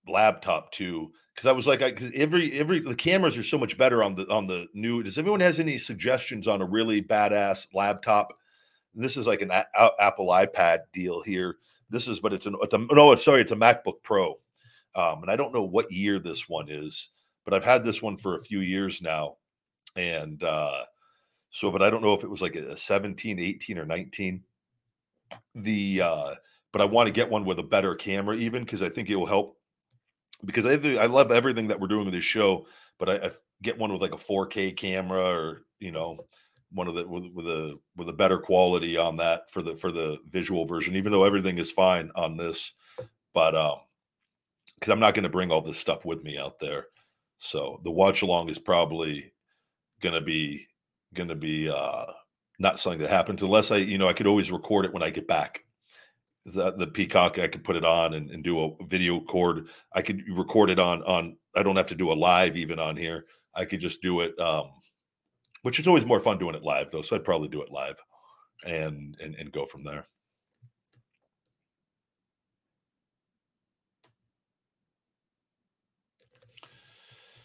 [0.08, 1.12] laptop too.
[1.34, 4.14] Because I was like, I, because every every the cameras are so much better on
[4.14, 5.02] the on the new.
[5.02, 8.28] Does anyone has any suggestions on a really badass laptop?
[8.94, 11.58] And this is like an a- Apple iPad deal here
[11.94, 14.38] this is, but it's an, it's a no, sorry, it's a MacBook Pro.
[14.96, 17.08] Um, and I don't know what year this one is,
[17.44, 19.36] but I've had this one for a few years now.
[19.96, 20.84] And uh,
[21.50, 24.42] so, but I don't know if it was like a 17, 18, or 19.
[25.54, 26.34] The, uh,
[26.72, 29.16] but I want to get one with a better camera, even because I think it
[29.16, 29.56] will help.
[30.44, 32.66] Because I, I love everything that we're doing with this show,
[32.98, 33.30] but I, I
[33.62, 36.26] get one with like a 4K camera or, you know,
[36.74, 39.92] one of the with, with a with a better quality on that for the for
[39.92, 42.72] the visual version even though everything is fine on this
[43.32, 43.76] but um
[44.74, 46.86] because i'm not going to bring all this stuff with me out there
[47.38, 49.32] so the watch along is probably
[50.00, 50.66] going to be
[51.14, 52.06] going to be uh
[52.58, 55.10] not something that happens unless i you know i could always record it when i
[55.10, 55.64] get back
[56.46, 60.02] the, the peacock i could put it on and, and do a video cord i
[60.02, 63.26] could record it on on i don't have to do a live even on here
[63.54, 64.70] i could just do it um
[65.64, 67.00] which is always more fun doing it live though.
[67.00, 67.96] So I'd probably do it live
[68.66, 70.06] and and, and go from there.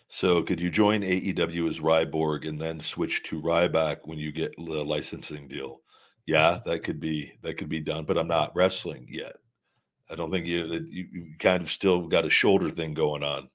[0.09, 4.55] So could you join AEW as Ryborg and then switch to Ryback when you get
[4.57, 5.81] the licensing deal?
[6.25, 9.35] Yeah, that could be that could be done, but I'm not wrestling yet.
[10.09, 13.49] I don't think you you, you kind of still got a shoulder thing going on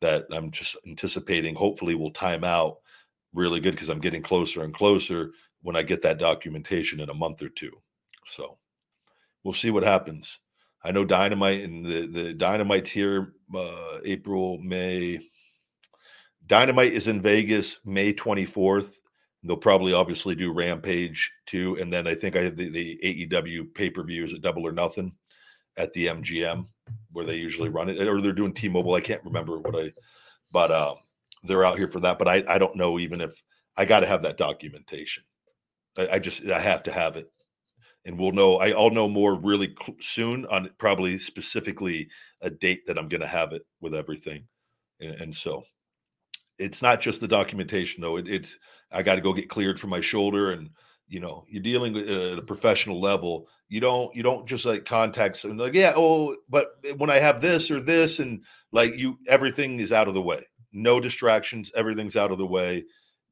[0.00, 1.54] that I'm just anticipating.
[1.54, 2.78] Hopefully, will time out
[3.34, 7.14] really good because I'm getting closer and closer when I get that documentation in a
[7.14, 7.72] month or two.
[8.24, 8.56] So
[9.44, 10.38] we'll see what happens.
[10.82, 15.20] I know Dynamite and the the Dynamite's here uh, April May.
[16.48, 18.94] Dynamite is in Vegas May 24th.
[19.44, 23.72] They'll probably obviously do Rampage too, and then I think I have the, the AEW
[23.74, 25.12] pay per views at Double or Nothing
[25.76, 26.66] at the MGM
[27.12, 28.94] where they usually run it, or they're doing T-Mobile.
[28.94, 29.92] I can't remember what I,
[30.50, 30.96] but um,
[31.44, 32.18] they're out here for that.
[32.18, 33.32] But I, I don't know even if
[33.76, 35.24] I got to have that documentation.
[35.96, 37.30] I, I, just I have to have it,
[38.04, 38.56] and we'll know.
[38.56, 42.08] I, I'll know more really cl- soon on probably specifically
[42.40, 44.44] a date that I'm going to have it with everything,
[45.00, 45.62] and, and, so
[46.58, 48.16] it's not just the documentation though.
[48.16, 48.58] It, it's
[48.90, 50.70] I got to go get cleared for my shoulder and
[51.06, 54.84] you know you're dealing uh, at a professional level you don't you don't just like
[54.84, 56.66] contact and like yeah oh but
[56.98, 60.44] when i have this or this and like you everything is out of the way
[60.72, 62.84] no distractions, everything's out of the way.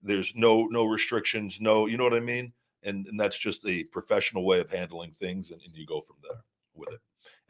[0.03, 2.53] There's no no restrictions, no, you know what I mean?
[2.83, 6.17] And and that's just a professional way of handling things, and, and you go from
[6.23, 6.43] there
[6.75, 7.01] with it.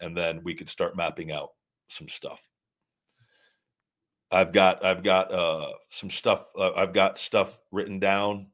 [0.01, 1.51] And then we could start mapping out
[1.89, 2.49] some stuff.
[4.31, 6.45] I've got I've got uh, some stuff.
[6.57, 8.49] Uh, I've got stuff written down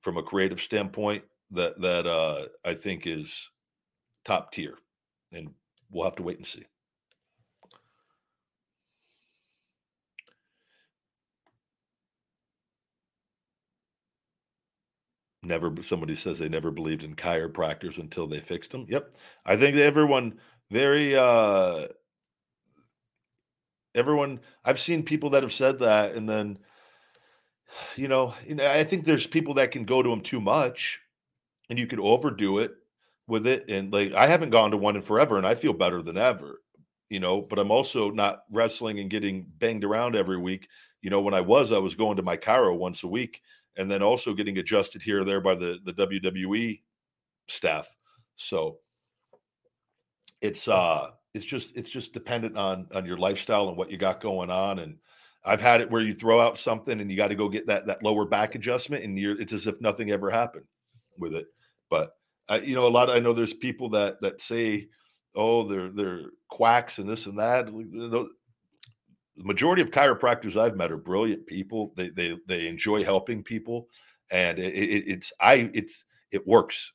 [0.00, 3.50] from a creative standpoint that that uh, I think is
[4.24, 4.78] top tier,
[5.32, 5.50] and
[5.90, 6.64] we'll have to wait and see.
[15.42, 18.86] never somebody says they never believed in chiropractors until they fixed them.
[18.88, 19.14] Yep.
[19.44, 20.38] I think everyone
[20.70, 21.88] very uh
[23.94, 26.58] everyone I've seen people that have said that and then
[27.96, 31.00] you know, you know, I think there's people that can go to them too much
[31.70, 32.72] and you could overdo it
[33.26, 36.02] with it and like I haven't gone to one in forever and I feel better
[36.02, 36.60] than ever,
[37.08, 40.68] you know, but I'm also not wrestling and getting banged around every week.
[41.00, 43.40] You know, when I was I was going to my chiro once a week
[43.76, 46.80] and then also getting adjusted here or there by the the WWE
[47.48, 47.88] staff.
[48.36, 48.78] So
[50.40, 54.20] it's uh it's just it's just dependent on on your lifestyle and what you got
[54.20, 54.96] going on and
[55.44, 57.86] I've had it where you throw out something and you got to go get that
[57.86, 60.66] that lower back adjustment and you're it's as if nothing ever happened
[61.18, 61.46] with it.
[61.90, 62.10] But
[62.48, 64.88] uh, you know a lot of, I know there's people that that say
[65.34, 67.66] oh they're they're quacks and this and that.
[67.66, 68.28] The
[69.38, 71.92] majority of chiropractors I've met are brilliant people.
[71.96, 73.88] They they they enjoy helping people
[74.30, 76.92] and it, it, it's I it's it works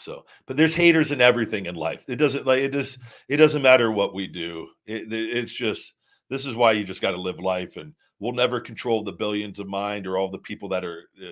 [0.00, 2.04] so, but there's haters in everything in life.
[2.08, 2.98] It doesn't like it just
[3.28, 4.68] it doesn't matter what we do.
[4.86, 5.94] It, it, it's just
[6.28, 9.58] this is why you just got to live life, and we'll never control the billions
[9.58, 11.30] of mind or all the people that are, uh,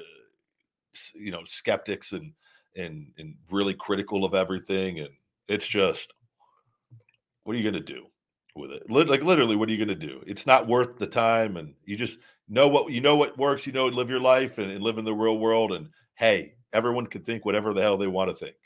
[1.15, 2.33] you know, skeptics and
[2.77, 4.99] and and really critical of everything.
[4.99, 5.11] And
[5.47, 6.13] it's just,
[7.45, 8.07] what are you going to do
[8.57, 8.91] with it?
[8.91, 10.23] Like literally, what are you going to do?
[10.27, 13.67] It's not worth the time, and you just know what you know what works.
[13.67, 15.73] You know, live your life and, and live in the real world.
[15.73, 18.57] And hey, everyone can think whatever the hell they want to think.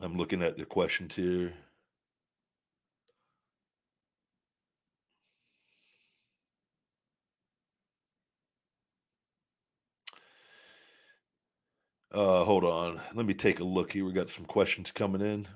[0.00, 1.52] I'm looking at the questions here.
[12.12, 13.00] Uh, hold on.
[13.14, 14.04] Let me take a look here.
[14.04, 15.46] We got some questions coming in.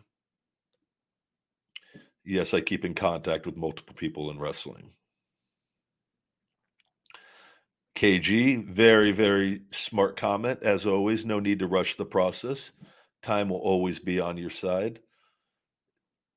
[2.31, 4.93] Yes, I keep in contact with multiple people in wrestling.
[7.97, 10.61] KG, very, very smart comment.
[10.62, 12.70] As always, no need to rush the process.
[13.24, 15.01] Time will always be on your side.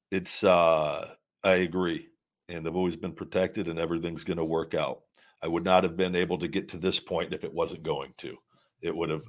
[0.10, 1.14] It's, uh,
[1.44, 2.08] I agree.
[2.50, 5.02] And they've always been protected and everything's going to work out.
[5.44, 8.16] I would not have been able to get to this point if it wasn't going
[8.18, 8.36] to.
[8.82, 9.26] It would have,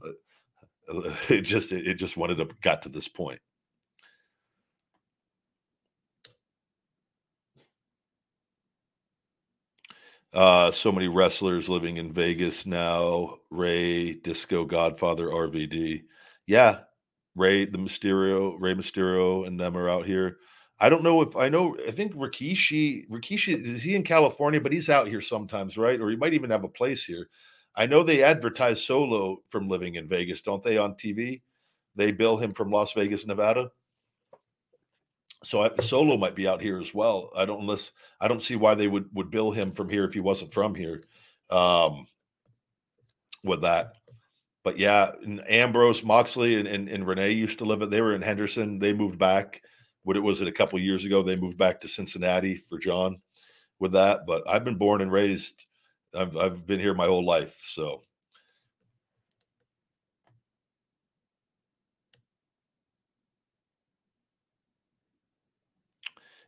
[0.89, 3.41] uh, it just, it just wanted to got to this point.
[10.35, 13.37] Uh, so many wrestlers living in Vegas now.
[13.51, 16.03] Rey, Disco, Godfather, RVD.
[16.45, 16.81] Yeah,
[17.37, 20.39] Rey, the Mysterio, Rey Mysterio, and them are out here.
[20.81, 21.77] I don't know if I know.
[21.87, 26.01] I think Rikishi, Rikishi is he in California, but he's out here sometimes, right?
[26.01, 27.29] Or he might even have a place here.
[27.77, 30.79] I know they advertise Solo from living in Vegas, don't they?
[30.79, 31.43] On TV,
[31.95, 33.71] they bill him from Las Vegas, Nevada.
[35.45, 37.31] So I, Solo might be out here as well.
[37.37, 40.15] I don't unless I don't see why they would would bill him from here if
[40.15, 41.05] he wasn't from here.
[41.51, 42.07] Um,
[43.45, 43.93] with that,
[44.65, 45.13] but yeah,
[45.47, 47.91] Ambrose, Moxley, and, and, and Renee used to live it.
[47.91, 48.79] They were in Henderson.
[48.79, 49.61] They moved back.
[50.03, 51.23] What it was it a couple years ago?
[51.23, 53.21] They moved back to Cincinnati for John
[53.79, 54.27] with that.
[54.27, 55.63] But I've been born and raised.
[56.15, 57.63] I've I've been here my whole life.
[57.69, 58.03] So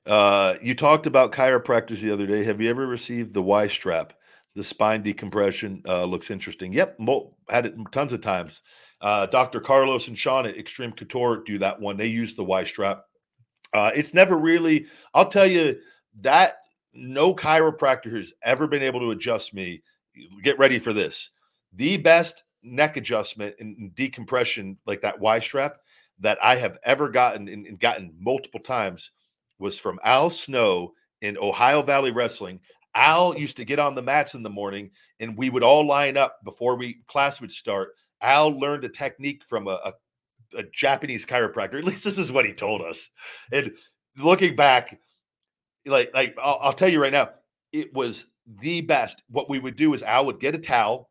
[0.07, 2.45] Uh, you talked about chiropractors the other day.
[2.45, 4.13] Have you ever received the Y strap?
[4.55, 6.73] The spine decompression uh, looks interesting.
[6.73, 8.63] Yep, mo- had it tons of times.
[9.01, 9.61] Uh, Dr.
[9.61, 11.97] Carlos and Sean at Extreme Couture do that one.
[11.97, 13.05] They use the Y strap.
[13.75, 14.87] Uh, it's never really.
[15.13, 15.79] I'll tell you
[16.21, 16.59] that
[16.95, 19.83] no chiropractor has ever been able to adjust me.
[20.43, 21.31] Get ready for this.
[21.75, 25.77] The best neck adjustment and decompression, like that Y strap,
[26.21, 29.11] that I have ever gotten and, and gotten multiple times
[29.59, 30.93] was from Al Snow
[31.23, 32.61] in Ohio Valley Wrestling.
[32.95, 34.91] Al used to get on the mats in the morning
[35.21, 37.91] and we would all line up before we class would start.
[38.23, 39.93] Al learned a technique from a, a,
[40.59, 41.79] a Japanese chiropractor.
[41.79, 43.11] At least this is what he told us.
[43.53, 43.73] And
[44.17, 44.99] looking back,
[45.85, 47.31] like like I'll, I'll tell you right now,
[47.73, 48.27] it was
[48.61, 49.23] the best.
[49.29, 51.11] What we would do is Al would get a towel,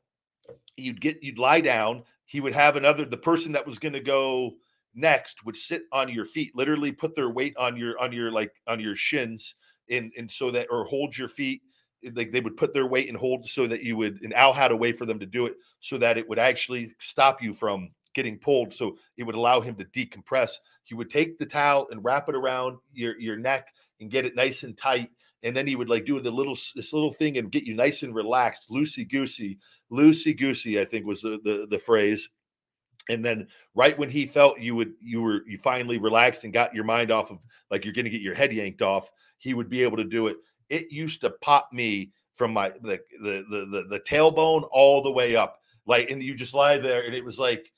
[0.77, 2.03] you'd get you'd lie down.
[2.25, 4.55] He would have another the person that was going to go
[4.95, 8.51] next would sit on your feet, literally put their weight on your on your like
[8.67, 9.55] on your shins,
[9.89, 11.61] and and so that or hold your feet.
[12.05, 14.21] Eh, like they would put their weight and hold so that you would.
[14.21, 16.93] And Al had a way for them to do it so that it would actually
[16.99, 18.73] stop you from getting pulled.
[18.73, 20.51] So it would allow him to decompress.
[20.85, 23.67] He would take the towel and wrap it around your your neck
[23.99, 25.09] and get it nice and tight.
[25.43, 28.01] And then he would like do the little this little thing and get you nice
[28.03, 29.59] and relaxed, loosey goosey,
[29.91, 30.79] loosey goosey.
[30.79, 32.29] I think was the, the the phrase
[33.09, 36.73] and then right when he felt you would you were you finally relaxed and got
[36.73, 37.39] your mind off of
[37.71, 40.27] like you're going to get your head yanked off he would be able to do
[40.27, 40.37] it
[40.69, 45.11] it used to pop me from my the the the, the, the tailbone all the
[45.11, 47.71] way up like, and you just lie there, and it was like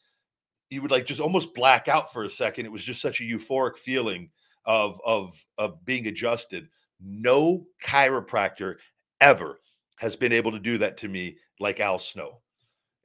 [0.70, 2.66] you would like just almost black out for a second.
[2.66, 4.30] It was just such a euphoric feeling
[4.66, 6.70] of of of being adjusted.
[7.02, 8.76] No chiropractor
[9.20, 9.60] ever
[9.98, 12.40] has been able to do that to me like Al Snow.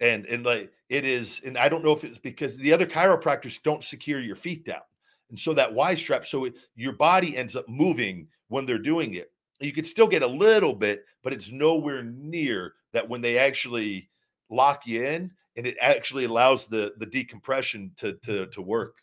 [0.03, 3.62] And and like it is, and I don't know if it's because the other chiropractors
[3.62, 4.82] don't secure your feet down.
[5.30, 9.14] And so that Y strap, so it, your body ends up moving when they're doing
[9.14, 9.32] it.
[9.61, 14.11] You could still get a little bit, but it's nowhere near that when they actually
[14.50, 18.96] lock you in and it actually allows the the decompression to to to work.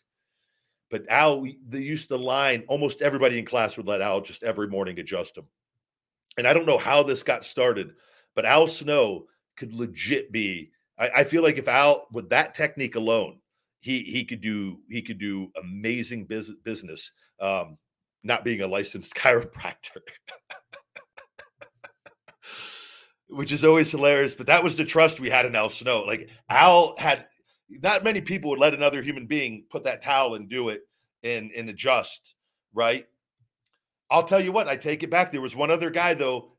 [0.90, 4.68] But Al, they used to line almost everybody in class would let Al just every
[4.68, 5.46] morning adjust them.
[6.36, 7.94] And I don't know how this got started,
[8.34, 9.26] but Al Snow
[9.56, 10.70] could legit be.
[11.00, 13.40] I, I feel like if Al with that technique alone,
[13.80, 17.10] he he could do he could do amazing business business.
[17.40, 17.78] Um,
[18.22, 20.02] not being a licensed chiropractor.
[23.28, 26.02] Which is always hilarious, but that was the trust we had in Al Snow.
[26.02, 27.26] Like Al had
[27.70, 30.82] not many people would let another human being put that towel and do it
[31.22, 32.34] and and adjust,
[32.74, 33.06] right?
[34.10, 35.30] I'll tell you what, I take it back.
[35.30, 36.52] There was one other guy though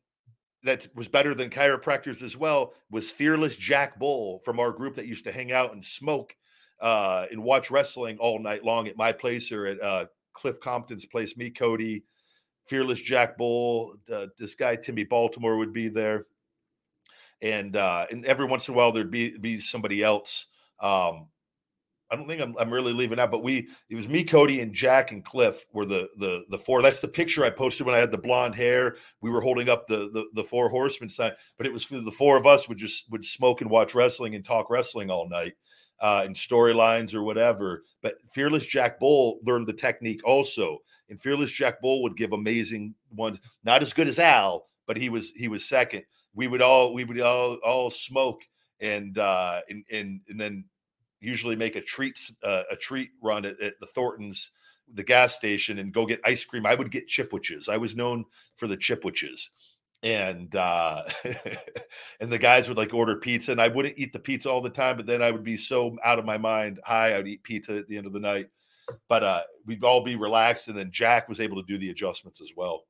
[0.64, 2.74] that was better than chiropractors as well.
[2.90, 6.36] Was fearless Jack Bull from our group that used to hang out and smoke
[6.80, 11.06] uh, and watch wrestling all night long at my place or at uh, Cliff Compton's
[11.06, 11.36] place.
[11.38, 12.04] Me, Cody,
[12.66, 16.26] fearless Jack Bull, uh, this guy Timmy Baltimore would be there,
[17.42, 20.48] and uh, and every once in a while there'd be be somebody else.
[20.80, 21.28] Um,
[22.12, 24.74] I don't think I'm, I'm really leaving out, but we it was me, Cody, and
[24.74, 26.82] Jack and Cliff were the the the four.
[26.82, 28.98] That's the picture I posted when I had the blonde hair.
[29.22, 32.36] We were holding up the the, the four horsemen sign, but it was the four
[32.36, 35.54] of us would just would smoke and watch wrestling and talk wrestling all night
[36.02, 37.84] uh, and storylines or whatever.
[38.02, 42.94] But Fearless Jack Bull learned the technique also, and Fearless Jack Bull would give amazing
[43.16, 43.40] ones.
[43.64, 46.04] Not as good as Al, but he was he was second.
[46.34, 48.42] We would all we would all all smoke
[48.82, 50.66] and uh, and and and then
[51.22, 54.52] usually make a treat uh, a treat run at, at, the Thorntons,
[54.94, 56.66] the gas station, and go get ice cream.
[56.66, 57.70] I would get chipwiches.
[57.70, 58.26] I was known
[58.58, 59.50] for the chipwiches,
[60.04, 61.04] and uh,
[62.20, 64.70] and the guys would like order pizza, and I wouldn't eat the pizza all the
[64.70, 67.78] time, but then I would be so out of my mind high, I'd eat pizza
[67.78, 68.48] at the end of the night.
[69.08, 72.42] But uh, we'd all be relaxed, and then Jack was able to do the adjustments
[72.42, 72.84] as well.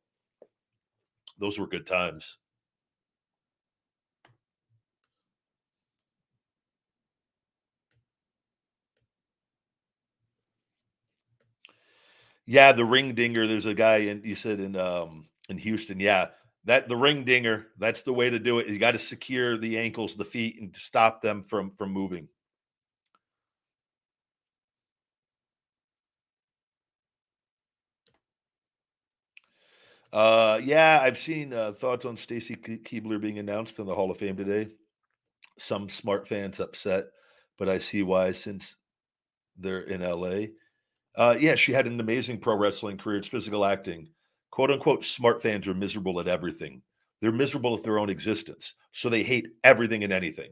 [1.37, 2.37] Those were good times.
[12.45, 13.47] Yeah, the ring dinger.
[13.47, 15.99] There's a guy in you said in um in Houston.
[15.99, 16.27] Yeah,
[16.65, 17.67] that the ring dinger.
[17.77, 18.67] That's the way to do it.
[18.67, 22.27] You got to secure the ankles, the feet, and stop them from from moving.
[30.11, 34.17] Uh, yeah, I've seen uh, thoughts on Stacy Keibler being announced in the Hall of
[34.17, 34.69] Fame today.
[35.59, 37.05] Some smart fans upset,
[37.59, 38.75] but I see why since
[39.57, 40.53] they're in LA.
[41.15, 43.17] Uh, yeah, she had an amazing pro wrestling career.
[43.17, 44.09] It's physical acting.
[44.49, 46.81] Quote unquote, smart fans are miserable at everything.
[47.21, 48.73] They're miserable at their own existence.
[48.91, 50.51] So they hate everything and anything.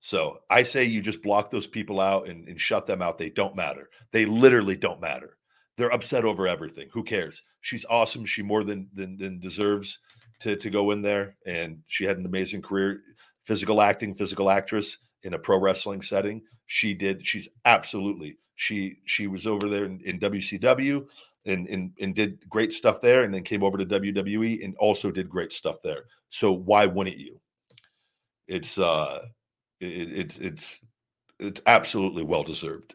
[0.00, 3.18] So I say you just block those people out and, and shut them out.
[3.18, 3.90] They don't matter.
[4.12, 5.36] They literally don't matter.
[5.76, 6.88] They're upset over everything.
[6.92, 7.42] Who cares?
[7.60, 8.24] She's awesome.
[8.24, 9.98] She more than than, than deserves
[10.40, 11.36] to, to go in there.
[11.46, 13.02] And she had an amazing career,
[13.44, 16.42] physical acting, physical actress in a pro wrestling setting.
[16.66, 17.26] She did.
[17.26, 21.08] She's absolutely she she was over there in, in WCW
[21.46, 25.10] and, and and did great stuff there, and then came over to WWE and also
[25.10, 26.04] did great stuff there.
[26.28, 27.40] So why wouldn't you?
[28.48, 29.20] It's uh,
[29.80, 30.78] it, it's it's
[31.38, 32.94] it's absolutely well deserved.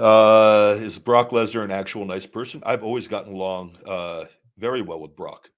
[0.00, 2.62] Uh, is Brock Lesnar an actual nice person?
[2.64, 4.24] I've always gotten along uh,
[4.56, 5.50] very well with Brock.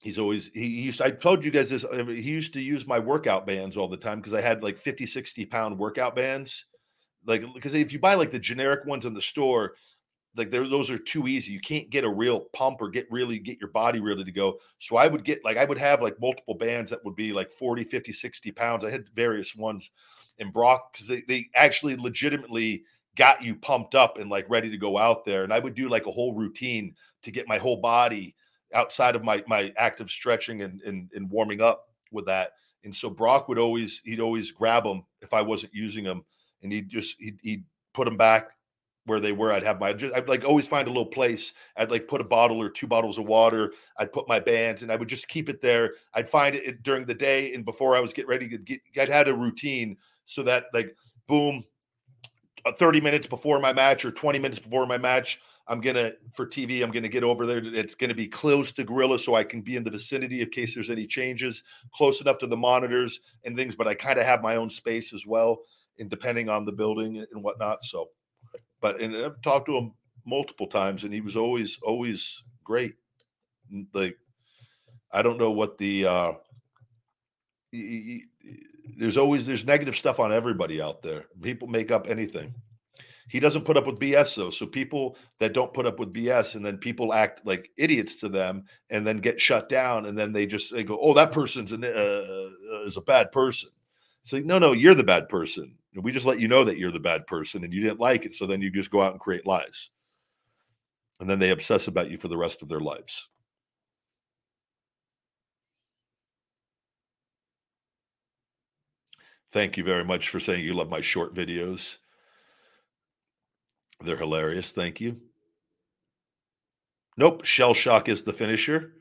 [0.00, 1.02] He's always he used.
[1.02, 1.84] I told you guys this.
[1.92, 5.04] He used to use my workout bands all the time because I had like 50,
[5.04, 6.64] 60 pound workout bands.
[7.26, 9.74] Like because if you buy like the generic ones in the store,
[10.36, 11.52] like those are too easy.
[11.52, 14.58] You can't get a real pump or get really get your body really to go.
[14.78, 17.52] So I would get like I would have like multiple bands that would be like
[17.52, 18.86] 40, 50, 60 pounds.
[18.86, 19.90] I had various ones
[20.38, 22.84] in Brock because they, they actually legitimately
[23.16, 25.44] got you pumped up and like ready to go out there.
[25.44, 28.34] And I would do like a whole routine to get my whole body
[28.72, 32.52] outside of my my active stretching and and, and warming up with that.
[32.84, 36.24] And so Brock would always he'd always grab them if I wasn't using them,
[36.62, 38.50] and he'd just he'd, he'd put them back
[39.06, 39.52] where they were.
[39.52, 41.52] I'd have my I'd like always find a little place.
[41.76, 43.72] I'd like put a bottle or two bottles of water.
[43.98, 45.94] I'd put my bands and I would just keep it there.
[46.14, 48.80] I'd find it during the day and before I was getting ready to get.
[48.98, 49.96] I'd had a routine
[50.26, 50.96] so that like
[51.26, 51.64] boom,
[52.78, 55.40] 30 minutes before my match or 20 minutes before my match,
[55.70, 56.82] I'm gonna for TV.
[56.82, 57.62] I'm gonna get over there.
[57.64, 60.74] It's gonna be close to Gorilla, so I can be in the vicinity in case
[60.74, 61.62] there's any changes,
[61.94, 63.76] close enough to the monitors and things.
[63.76, 65.60] But I kind of have my own space as well,
[65.98, 67.84] and depending on the building and whatnot.
[67.84, 68.08] So,
[68.80, 69.92] but and I've talked to him
[70.26, 72.94] multiple times, and he was always always great.
[73.94, 74.16] Like
[75.12, 76.32] I don't know what the uh,
[77.70, 78.62] he, he,
[78.98, 81.26] there's always there's negative stuff on everybody out there.
[81.40, 82.54] People make up anything.
[83.30, 84.50] He doesn't put up with BS though.
[84.50, 88.28] So people that don't put up with BS and then people act like idiots to
[88.28, 91.70] them and then get shut down and then they just they go, "Oh, that person's
[91.70, 93.70] an, uh, uh, is a bad person."
[94.24, 95.76] So no, no, you're the bad person.
[95.94, 98.34] We just let you know that you're the bad person and you didn't like it.
[98.34, 99.90] So then you just go out and create lies.
[101.20, 103.28] And then they obsess about you for the rest of their lives.
[109.52, 111.96] Thank you very much for saying you love my short videos.
[114.04, 114.70] They're hilarious.
[114.70, 115.20] Thank you.
[117.16, 117.44] Nope.
[117.44, 118.92] Shell shock is the finisher.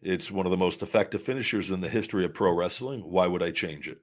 [0.00, 3.00] It's one of the most effective finishers in the history of pro wrestling.
[3.00, 3.98] Why would I change it?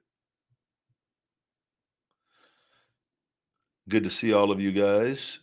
[3.88, 5.40] Good to see all of you guys.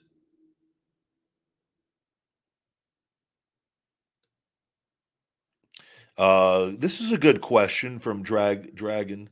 [6.18, 9.30] Uh, this is a good question from Drag Dragon.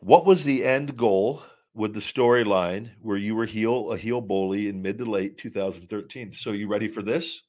[0.00, 1.42] What was the end goal
[1.74, 6.34] with the storyline where you were heel a heel bully in mid to late 2013.
[6.34, 7.42] So you ready for this?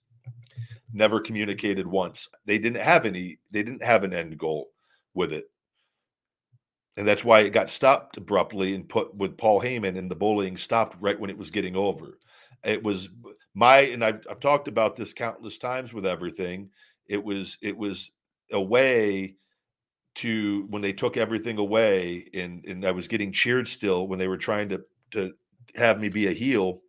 [0.93, 2.27] Never communicated once.
[2.45, 3.39] They didn't have any.
[3.51, 4.69] They didn't have an end goal
[5.13, 5.49] with it,
[6.97, 10.57] and that's why it got stopped abruptly and put with Paul Heyman, and the bullying
[10.57, 12.17] stopped right when it was getting over.
[12.63, 13.09] It was
[13.53, 16.69] my and I've, I've talked about this countless times with everything.
[17.07, 18.11] It was it was
[18.51, 19.35] a way
[20.15, 24.27] to when they took everything away and and I was getting cheered still when they
[24.27, 24.81] were trying to
[25.11, 25.33] to
[25.75, 26.81] have me be a heel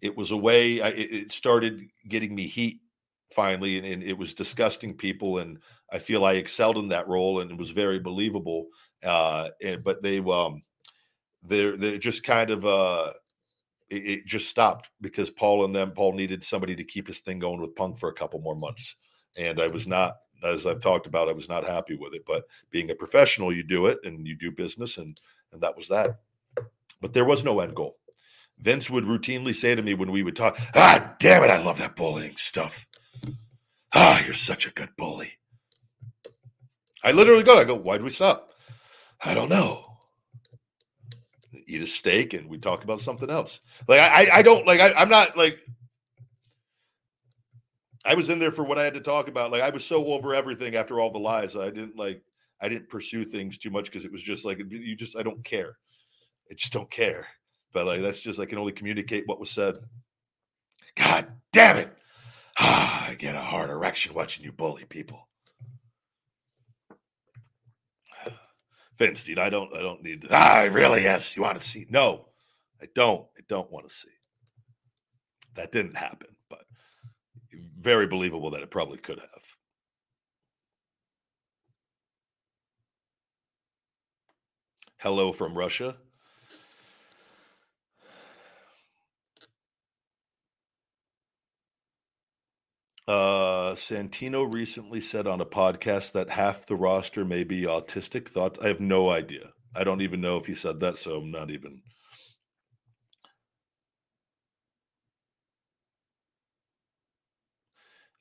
[0.00, 2.80] it was a way I, it started getting me heat
[3.34, 5.58] finally and, and, it was disgusting people and
[5.92, 8.68] I feel I excelled in that role and it was very believable
[9.04, 10.62] uh and, but they um
[11.42, 13.12] they're they're just kind of uh
[13.90, 17.40] it, it just stopped because Paul and them Paul needed somebody to keep his thing
[17.40, 18.96] going with Punk for a couple more months
[19.36, 22.24] and I was not as I've talked about, I was not happy with it.
[22.26, 25.20] But being a professional, you do it and you do business, and
[25.52, 26.20] and that was that.
[27.00, 27.96] But there was no end goal.
[28.58, 31.78] Vince would routinely say to me when we would talk, "Ah, damn it, I love
[31.78, 32.86] that bullying stuff.
[33.92, 35.38] Ah, you're such a good bully."
[37.02, 38.50] I literally go, I go, why do we stop?
[39.22, 39.84] I don't know.
[41.66, 43.60] Eat a steak and we talk about something else.
[43.88, 45.58] Like I, I don't like I, I'm not like
[48.04, 49.52] I was in there for what I had to talk about.
[49.52, 51.56] Like I was so over everything after all the lies.
[51.56, 52.22] I didn't like
[52.60, 55.44] I didn't pursue things too much because it was just like you just I don't
[55.44, 55.76] care.
[56.50, 57.28] I just don't care.
[57.72, 59.76] But like that's just I can only communicate what was said.
[60.96, 61.96] God damn it.
[62.58, 65.28] Ah, I get a hard erection watching you bully people.
[68.98, 71.36] Vince, dude, I don't I don't need to, I really yes.
[71.36, 71.86] You want to see?
[71.90, 72.28] No,
[72.80, 73.26] I don't.
[73.36, 74.08] I don't want to see.
[75.54, 76.28] That didn't happen
[77.52, 79.42] very believable that it probably could have.
[84.98, 85.96] Hello from Russia.
[93.08, 98.28] Uh, Santino recently said on a podcast that half the roster may be autistic.
[98.28, 98.58] Thoughts?
[98.62, 99.52] I have no idea.
[99.74, 101.82] I don't even know if he said that, so I'm not even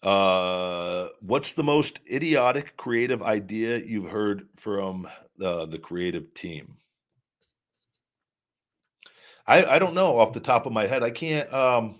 [0.02, 5.08] Uh, what's the most idiotic creative idea you've heard from
[5.44, 6.78] uh, the creative team?
[9.46, 11.04] I I don't know off the top of my head.
[11.04, 11.52] I can't.
[11.54, 12.00] Um,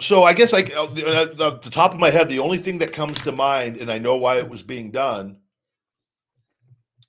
[0.00, 1.24] so I guess like uh, uh
[1.60, 4.16] the top of my head, the only thing that comes to mind, and I know
[4.16, 5.36] why it was being done.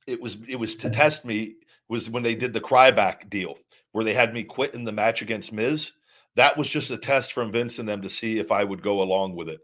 [0.05, 1.55] It was it was to test me
[1.87, 3.57] was when they did the cryback deal
[3.93, 5.93] where they had me quit in the match against Miz,
[6.35, 9.01] that was just a test from Vince and them to see if I would go
[9.01, 9.61] along with it.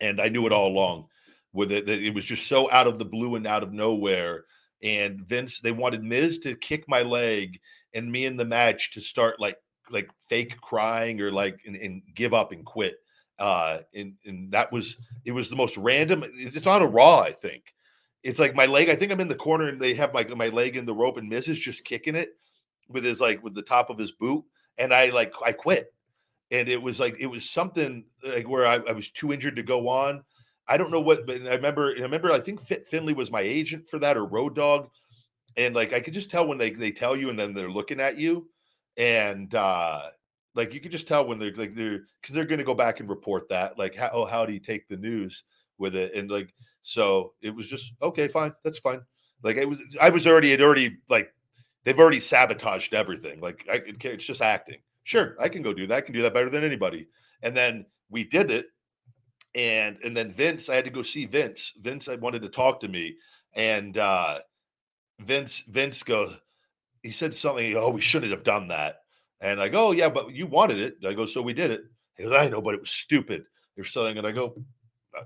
[0.00, 1.06] And I knew it all along
[1.52, 4.46] with it that it was just so out of the blue and out of nowhere.
[4.82, 7.60] And Vince, they wanted Miz to kick my leg
[7.94, 9.58] and me in the match to start like
[9.90, 12.96] like fake crying or like and, and give up and quit.
[13.38, 14.96] Uh, and and that was
[15.26, 16.24] it was the most random.
[16.34, 17.74] It's on a Raw, I think.
[18.22, 18.88] It's like my leg.
[18.88, 21.18] I think I'm in the corner and they have my my leg in the rope
[21.18, 22.30] and Miz is just kicking it
[22.92, 24.44] with his like with the top of his boot,
[24.78, 25.92] and I like I quit,
[26.50, 29.62] and it was like it was something like where I, I was too injured to
[29.62, 30.22] go on,
[30.68, 31.94] I don't know what, but I remember.
[31.96, 32.32] I remember.
[32.32, 34.88] I think Fit Finlay was my agent for that, or Road Dog,
[35.56, 38.00] and like I could just tell when they they tell you, and then they're looking
[38.00, 38.48] at you,
[38.96, 40.02] and uh
[40.54, 43.00] like you could just tell when they're like they're because they're going to go back
[43.00, 45.44] and report that, like how oh, how do you take the news
[45.78, 49.00] with it, and like so it was just okay, fine, that's fine.
[49.42, 51.34] Like it was, I was already, had already like
[51.84, 53.40] they've already sabotaged everything.
[53.40, 54.78] Like I, it's just acting.
[55.04, 55.96] Sure, I can go do that.
[55.96, 57.08] I can do that better than anybody.
[57.42, 58.66] And then we did it,
[59.54, 61.72] and and then Vince, I had to go see Vince.
[61.80, 63.16] Vince, I wanted to talk to me,
[63.54, 64.38] and uh
[65.20, 66.36] Vince, Vince goes,
[67.02, 67.76] he said something.
[67.76, 69.00] Oh, we shouldn't have done that.
[69.40, 70.96] And I go, oh, yeah, but you wanted it.
[71.06, 71.82] I go, so we did it.
[72.16, 73.44] He goes, I know, but it was stupid.
[73.76, 74.54] You're selling, and I go,
[75.16, 75.24] uh,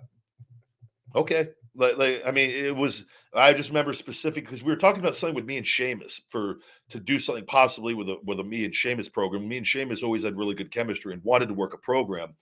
[1.18, 1.48] okay.
[1.76, 3.04] Like, like, I mean, it was.
[3.34, 6.56] I just remember specific because we were talking about something with me and Sheamus for
[6.88, 9.46] to do something possibly with a with a me and Sheamus program.
[9.46, 12.34] Me and Sheamus always had really good chemistry and wanted to work a program,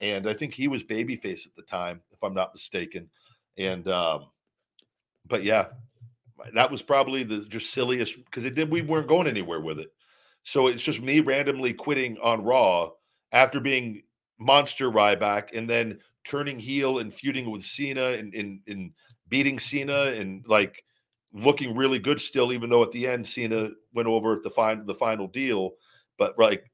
[0.00, 3.08] and I think he was babyface at the time, if I'm not mistaken.
[3.56, 4.26] And um,
[5.26, 5.68] but yeah,
[6.54, 8.70] that was probably the just silliest because it did.
[8.70, 9.92] We weren't going anywhere with it,
[10.42, 12.90] so it's just me randomly quitting on Raw
[13.32, 14.02] after being
[14.38, 18.92] monster Ryback and then turning heel and feuding with Cena and, and, and
[19.28, 20.84] beating Cena and like
[21.32, 24.84] looking really good still, even though at the end Cena went over at the final
[24.84, 25.72] the final deal.
[26.18, 26.70] But like,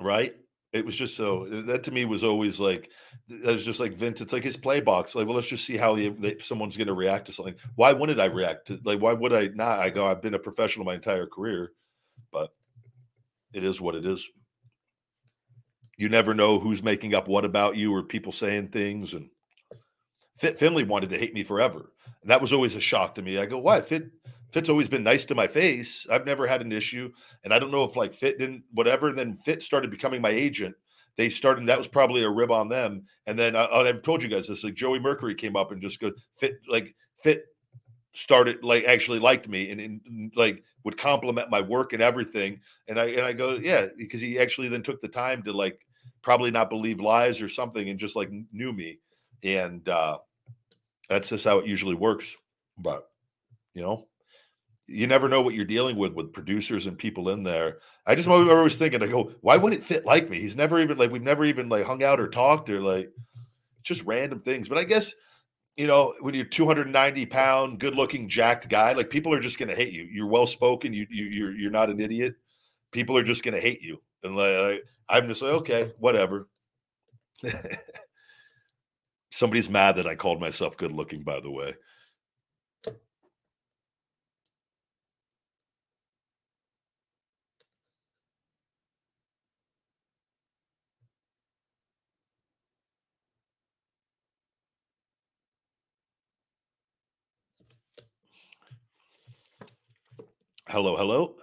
[0.00, 0.34] right?
[0.72, 1.66] It was just so mm-hmm.
[1.68, 2.90] that to me was always like
[3.28, 4.20] that was just like Vince.
[4.20, 5.14] It's like his play box.
[5.14, 7.54] Like, well, let's just see how he, they, someone's going to react to something.
[7.74, 9.00] Why wouldn't I react to like?
[9.00, 9.78] Why would I not?
[9.78, 10.06] I go.
[10.06, 11.72] I've been a professional my entire career,
[12.30, 12.50] but
[13.54, 14.28] it is what it is
[15.98, 19.12] you never know who's making up what about you or people saying things.
[19.12, 19.28] And
[20.38, 21.92] Fit Finlay wanted to hate me forever.
[22.22, 23.38] And that was always a shock to me.
[23.38, 23.80] I go, why?
[23.80, 23.84] Mm.
[23.84, 24.10] Fit
[24.50, 26.06] Fit's always been nice to my face.
[26.10, 27.12] I've never had an issue.
[27.44, 29.08] And I don't know if like Fit didn't, whatever.
[29.08, 30.74] And then Fit started becoming my agent.
[31.16, 33.04] They started, that was probably a rib on them.
[33.26, 36.00] And then I, I've told you guys this like Joey Mercury came up and just
[36.00, 37.44] go, Fit, like Fit
[38.14, 42.98] started like actually liked me and, and, like would compliment my work and everything and
[42.98, 45.78] i and i go yeah because he actually then took the time to like
[46.28, 48.98] probably not believe lies or something and just like knew me.
[49.42, 50.18] And uh,
[51.08, 52.36] that's just how it usually works.
[52.76, 53.08] But,
[53.72, 54.08] you know,
[54.86, 57.78] you never know what you're dealing with with producers and people in there.
[58.04, 60.38] I just remember always thinking, I go, why would it fit like me?
[60.38, 63.10] He's never even like we've never even like hung out or talked or like
[63.82, 64.68] just random things.
[64.68, 65.14] But I guess
[65.78, 69.70] you know when you're 290 pound, good looking, jacked guy, like people are just going
[69.70, 70.04] to hate you.
[70.04, 70.92] You're well spoken.
[70.92, 72.34] You you you're you're not an idiot.
[72.92, 74.02] People are just going to hate you.
[74.22, 76.48] And like I'm just like, okay, whatever.
[79.32, 81.74] Somebody's mad that I called myself good looking, by the way.
[100.68, 101.36] Hello, hello.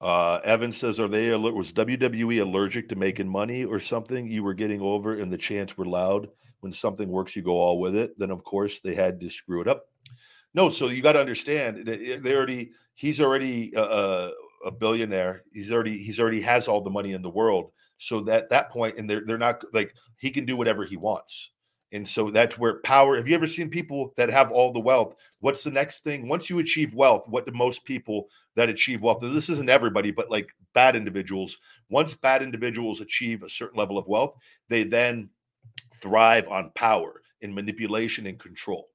[0.00, 4.26] Uh, Evan says, "Are they was WWE allergic to making money or something?
[4.26, 6.28] You were getting over, and the chants were loud.
[6.60, 8.18] When something works, you go all with it.
[8.18, 9.86] Then, of course, they had to screw it up.
[10.54, 11.86] No, so you got to understand.
[11.86, 14.30] They already, he's already a,
[14.64, 15.44] a billionaire.
[15.52, 17.72] He's already, he's already has all the money in the world.
[17.98, 21.50] So that that point, and they're they're not like he can do whatever he wants.
[21.92, 23.16] And so that's where power.
[23.16, 25.14] Have you ever seen people that have all the wealth?
[25.40, 26.28] What's the next thing?
[26.28, 29.20] Once you achieve wealth, what do most people that achieve wealth?
[29.22, 31.56] This isn't everybody, but like bad individuals.
[31.88, 34.34] Once bad individuals achieve a certain level of wealth,
[34.68, 35.30] they then
[36.00, 38.88] thrive on power and manipulation and control.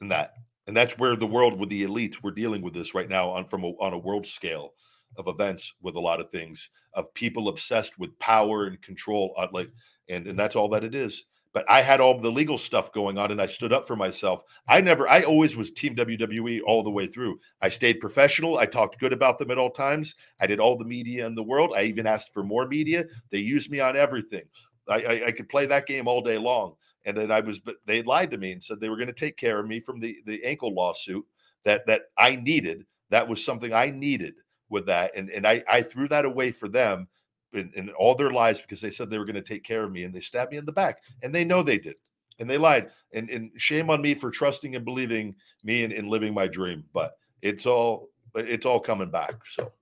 [0.00, 0.34] And that,
[0.66, 3.46] and that's where the world with the elites, we're dealing with this right now on
[3.46, 4.72] from a, on a world scale
[5.16, 9.32] of events with a lot of things of people obsessed with power and control.
[9.38, 9.70] Uh, like,
[10.08, 13.18] and and that's all that it is but I had all the legal stuff going
[13.18, 14.42] on and I stood up for myself.
[14.66, 17.38] I never, I always was team WWE all the way through.
[17.60, 18.58] I stayed professional.
[18.58, 20.14] I talked good about them at all times.
[20.40, 21.72] I did all the media in the world.
[21.76, 23.04] I even asked for more media.
[23.30, 24.44] They used me on everything.
[24.88, 26.74] I, I, I could play that game all day long.
[27.04, 29.12] And then I was, but they lied to me and said they were going to
[29.12, 31.26] take care of me from the, the ankle lawsuit
[31.64, 32.86] that, that I needed.
[33.10, 34.34] That was something I needed
[34.70, 35.12] with that.
[35.14, 37.08] And, and I, I threw that away for them
[37.52, 39.92] in, in all their lives because they said they were going to take care of
[39.92, 41.96] me and they stabbed me in the back and they know they did
[42.38, 45.34] and they lied and, and shame on me for trusting and believing
[45.64, 49.72] me and, and living my dream but it's all it's all coming back so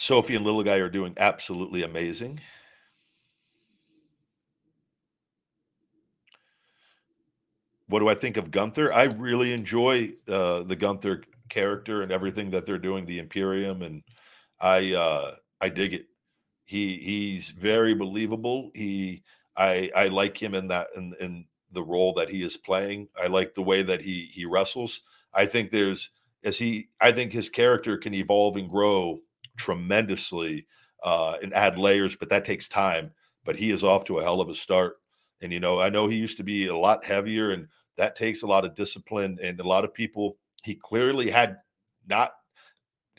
[0.00, 2.40] Sophie and little guy are doing absolutely amazing.
[7.90, 8.92] What do I think of Gunther?
[8.92, 14.02] I really enjoy uh, the Gunther character and everything that they're doing, the Imperium, and
[14.60, 16.06] I uh, I dig it.
[16.64, 18.70] He he's very believable.
[18.74, 19.24] He
[19.56, 23.08] I I like him in that in, in the role that he is playing.
[23.20, 25.02] I like the way that he he wrestles.
[25.34, 26.10] I think there's
[26.44, 29.20] as he I think his character can evolve and grow
[29.58, 30.66] tremendously
[31.02, 33.12] uh, and add layers, but that takes time.
[33.44, 34.96] But he is off to a hell of a start.
[35.42, 38.42] And you know, I know he used to be a lot heavier, and that takes
[38.42, 39.38] a lot of discipline.
[39.42, 41.56] And a lot of people, he clearly had
[42.06, 42.32] not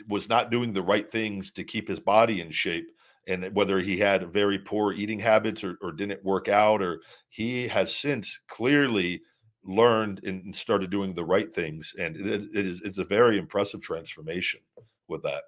[0.07, 2.87] was not doing the right things to keep his body in shape.
[3.27, 7.67] And whether he had very poor eating habits or, or didn't work out, or he
[7.67, 9.21] has since clearly
[9.63, 11.93] learned and started doing the right things.
[11.99, 14.61] And it, it is it's a very impressive transformation
[15.07, 15.43] with that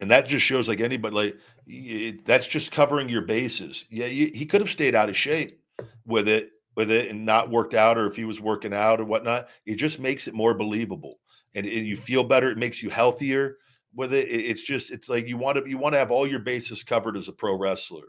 [0.00, 1.36] and that just shows like anybody like
[1.66, 5.59] it, that's just covering your bases yeah he could have stayed out of shape
[6.06, 9.04] with it with it and not worked out or if he was working out or
[9.04, 11.18] whatnot it just makes it more believable
[11.54, 13.56] and, and you feel better it makes you healthier
[13.94, 14.28] with it.
[14.28, 16.82] it it's just it's like you want to you want to have all your bases
[16.82, 18.06] covered as a pro wrestler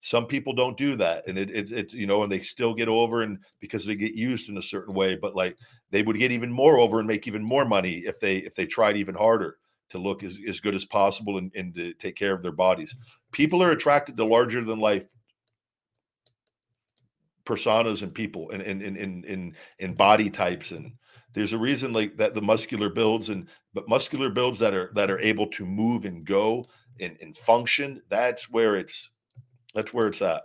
[0.00, 2.88] some people don't do that and it, it, it's you know and they still get
[2.88, 5.56] over and because they get used in a certain way but like
[5.90, 8.66] they would get even more over and make even more money if they if they
[8.66, 9.56] tried even harder
[9.92, 12.96] to look as, as good as possible and, and to take care of their bodies.
[13.30, 15.06] People are attracted to larger than life
[17.44, 20.92] personas and people and in in, in in body types and
[21.34, 25.10] there's a reason like that the muscular builds and but muscular builds that are that
[25.10, 26.64] are able to move and go
[27.00, 29.10] and, and function that's where it's
[29.74, 30.42] that's where it's at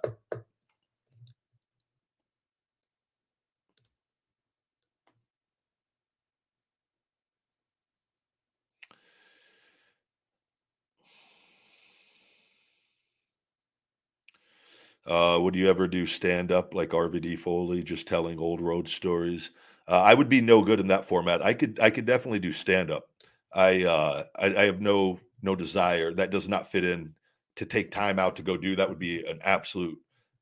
[15.08, 19.51] Uh, would you ever do stand up like RVD Foley, just telling old road stories?
[19.88, 21.41] Uh, I would be no good in that format.
[21.41, 23.10] I could I could definitely do stand up.
[23.53, 27.14] I, uh, I I have no no desire that does not fit in
[27.55, 29.97] to take time out to go do that would be an absolute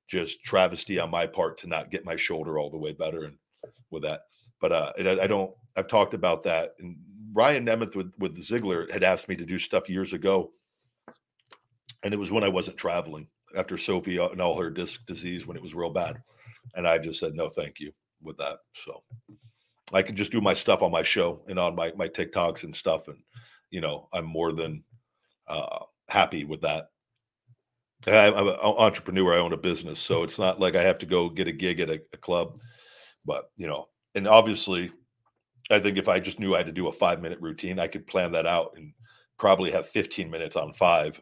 [0.07, 3.38] just travesty on my part to not get my shoulder all the way better and
[3.91, 4.22] with that.
[4.59, 5.51] But uh, I, I don't.
[5.76, 6.74] I've talked about that.
[6.80, 6.95] And
[7.34, 10.53] Ryan Nemeth with with Ziggler had asked me to do stuff years ago,
[12.01, 15.58] and it was when I wasn't traveling after Sophie and all her disc disease when
[15.58, 16.22] it was real bad.
[16.76, 17.91] And I just said, no, thank you
[18.22, 18.58] with that.
[18.86, 19.03] So
[19.93, 22.76] I can just do my stuff on my show and on my, my TikToks and
[22.76, 23.08] stuff.
[23.08, 23.20] And,
[23.70, 24.84] you know, I'm more than
[25.47, 25.80] uh,
[26.10, 26.89] happy with that.
[28.08, 29.34] I, am an entrepreneur.
[29.34, 29.99] I own a business.
[29.99, 32.60] So it's not like I have to go get a gig at a, a club.
[33.26, 34.91] But, you know, and obviously,
[35.72, 37.88] I think if I just knew I had to do a five minute routine, I
[37.88, 38.93] could plan that out and
[39.39, 41.20] probably have 15 minutes on five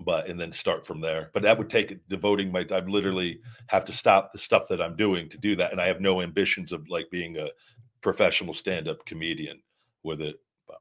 [0.00, 1.30] but and then start from there.
[1.32, 4.96] But that would take devoting my I literally have to stop the stuff that I'm
[4.96, 5.72] doing to do that.
[5.72, 7.50] And I have no ambitions of like being a
[8.02, 9.60] professional stand-up comedian
[10.02, 10.36] with it.
[10.66, 10.78] But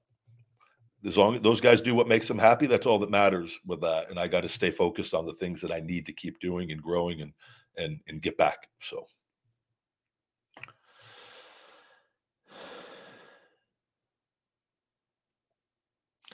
[1.06, 3.82] as long as those guys do what makes them happy, that's all that matters with
[3.82, 4.10] that.
[4.10, 6.72] And I got to stay focused on the things that I need to keep doing
[6.72, 7.34] and growing and
[7.78, 8.68] and and get back.
[8.82, 9.08] So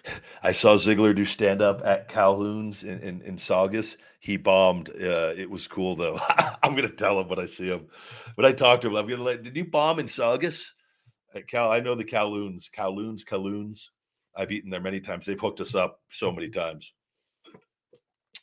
[0.43, 3.97] I saw Ziggler do stand up at Calhoun's in, in, in Saugus.
[4.19, 4.89] He bombed.
[4.89, 6.19] Uh, it was cool though.
[6.63, 7.87] I'm gonna tell him when I see him.
[8.35, 9.43] When I talk to him, I'm gonna let.
[9.43, 10.73] Did you bomb in Saugus?
[11.33, 13.91] At Cal, I know the Calhoun's, Calhoun's, Calhoun's.
[14.35, 15.25] I've eaten there many times.
[15.25, 16.93] They've hooked us up so many times.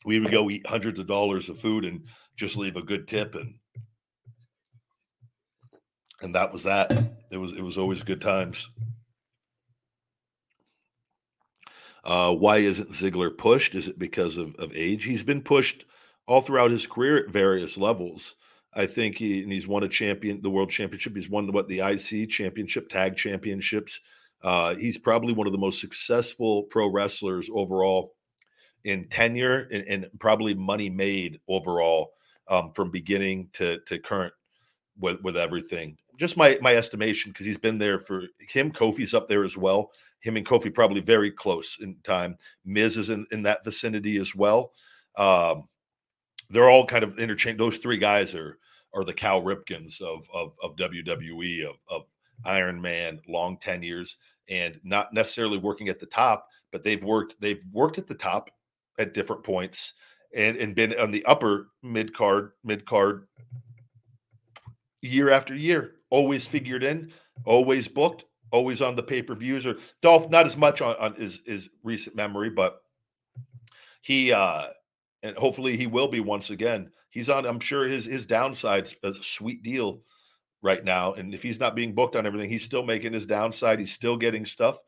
[0.05, 2.05] We would go eat hundreds of dollars of food and
[2.37, 3.55] just leave a good tip and
[6.21, 6.91] and that was that.
[7.31, 8.69] It was it was always good times.
[12.09, 13.75] Uh, why isn't Ziggler pushed?
[13.75, 15.05] Is it because of, of age?
[15.05, 15.85] He's been pushed
[16.27, 18.35] all throughout his career at various levels.
[18.73, 21.15] I think he and he's won a champion, the world championship.
[21.15, 24.01] He's won what the IC championship, tag championships.
[24.43, 28.15] Uh, he's probably one of the most successful pro wrestlers overall
[28.85, 32.13] in tenure and, and probably money made overall
[32.49, 34.33] um, from beginning to to current
[34.99, 35.99] with with everything.
[36.19, 38.73] Just my my estimation because he's been there for him.
[38.73, 39.91] Kofi's up there as well
[40.21, 42.37] him and Kofi probably very close in time.
[42.65, 44.73] Miz is in, in that vicinity as well.
[45.17, 45.69] Um,
[46.51, 47.59] they're all kind of interchange.
[47.59, 48.59] Those three guys are
[48.95, 52.03] are the Cal Ripkens of of, of WWE of, of
[52.45, 54.17] Iron Man, long tenures,
[54.49, 58.51] and not necessarily working at the top, but they've worked they've worked at the top
[58.99, 59.93] at different points
[60.35, 63.27] and and been on the upper mid card mid card
[65.03, 67.13] year after year, always figured in,
[67.45, 71.15] always booked, always on the pay per views, or Dolph not as much on, on
[71.15, 72.83] his his recent memory, but
[74.03, 74.69] he uh
[75.23, 76.91] and hopefully he will be once again.
[77.11, 77.47] he's on.
[77.47, 80.01] I'm sure his his downside's a sweet deal
[80.63, 81.15] right now.
[81.15, 83.79] And if he's not being booked on everything, he's still making his downside.
[83.79, 84.81] He's still getting stuff.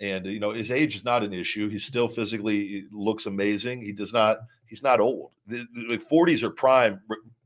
[0.00, 1.68] And you know, his age is not an issue.
[1.68, 3.82] He still physically looks amazing.
[3.82, 4.38] He does not.
[4.66, 5.32] He's not old.
[5.46, 7.00] The, the 40s are prime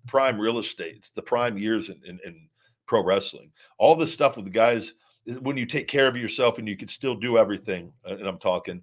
[0.07, 0.95] prime real estate.
[0.97, 2.49] It's the prime years in, in, in
[2.87, 3.51] pro wrestling.
[3.79, 4.95] All this stuff with the guys
[5.41, 7.93] when you take care of yourself and you can still do everything.
[8.09, 8.83] Uh, and I'm talking,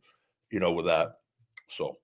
[0.51, 1.15] you know, with that.
[1.69, 1.97] So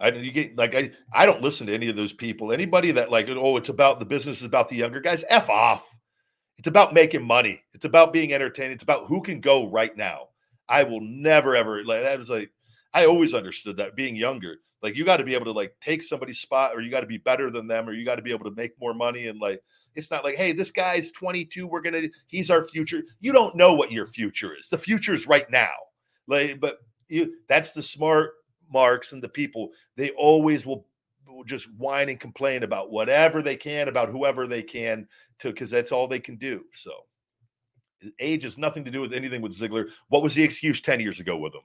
[0.00, 2.52] I you get like I I don't listen to any of those people.
[2.52, 5.24] Anybody that like oh it's about the business is about the younger guys.
[5.28, 5.86] F off.
[6.58, 7.62] It's about making money.
[7.72, 8.72] It's about being entertained.
[8.72, 10.28] It's about who can go right now.
[10.68, 12.50] I will never ever like that is like
[12.92, 14.56] I always understood that being younger.
[14.82, 17.06] Like you got to be able to like take somebody's spot or you got to
[17.06, 19.38] be better than them or you got to be able to make more money and
[19.38, 19.62] like
[19.94, 21.66] it's not like, hey, this guy's 22.
[21.66, 23.02] We're gonna, he's our future.
[23.20, 24.68] You don't know what your future is.
[24.68, 25.72] The future is right now.
[26.26, 26.78] Like, but
[27.08, 28.32] you that's the smart
[28.72, 29.70] marks and the people.
[29.96, 30.86] They always will,
[31.26, 35.08] will just whine and complain about whatever they can, about whoever they can,
[35.40, 36.64] to because that's all they can do.
[36.72, 36.92] So
[38.18, 39.86] age has nothing to do with anything with Ziggler.
[40.08, 41.62] What was the excuse 10 years ago with him?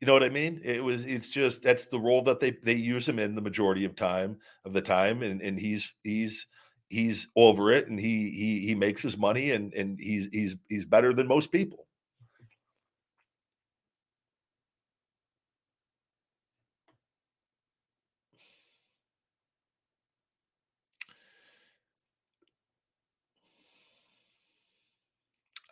[0.00, 0.60] You know what I mean?
[0.62, 3.86] It was it's just that's the role that they they use him in the majority
[3.86, 6.46] of time of the time and and he's he's
[6.88, 10.84] he's over it and he he he makes his money and and he's he's he's
[10.84, 11.86] better than most people.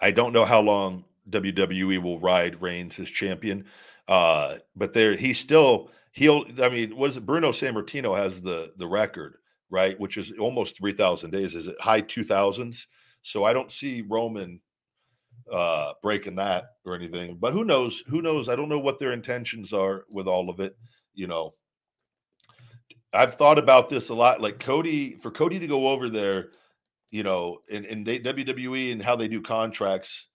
[0.01, 3.67] I don't know how long WWE will ride Reigns as champion,
[4.09, 6.45] uh, but there he's still he'll.
[6.61, 9.37] I mean, was Bruno Sammartino has the the record
[9.73, 9.99] right?
[9.99, 11.57] Which is almost 3,000 days.
[11.57, 12.85] Is it high 2000s?
[13.23, 14.61] So I don't see Roman
[15.51, 17.39] uh breaking that or anything.
[17.41, 18.05] But who knows?
[18.07, 18.49] Who knows?
[18.49, 20.77] I don't know what their intentions are with all of it.
[21.15, 21.55] You know,
[23.13, 24.41] I've thought about this a lot.
[24.41, 26.51] Like Cody, for Cody to go over there,
[27.11, 30.29] you know, in, in WWE and how they do contracts,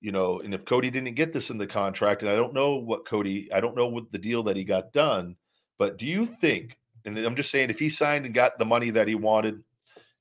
[0.00, 2.76] you know, and if Cody didn't get this in the contract, and I don't know
[2.76, 5.36] what Cody, I don't know what the deal that he got done,
[5.78, 8.90] but do you think and I'm just saying, if he signed and got the money
[8.90, 9.62] that he wanted,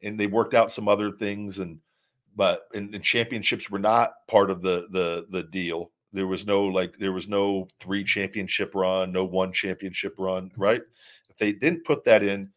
[0.02, 1.80] and they worked out some other things, and
[2.36, 5.92] but and, and championships were not part of the the the deal.
[6.12, 10.82] There was no like there was no three championship run, no one championship run, right?
[11.30, 12.50] If they didn't put that in,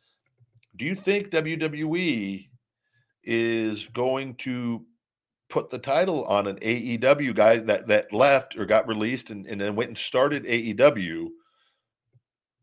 [0.76, 2.48] do you think WWE
[3.22, 4.84] is going to
[5.48, 9.60] put the title on an AEW guy that that left or got released and, and
[9.60, 11.28] then went and started AEW?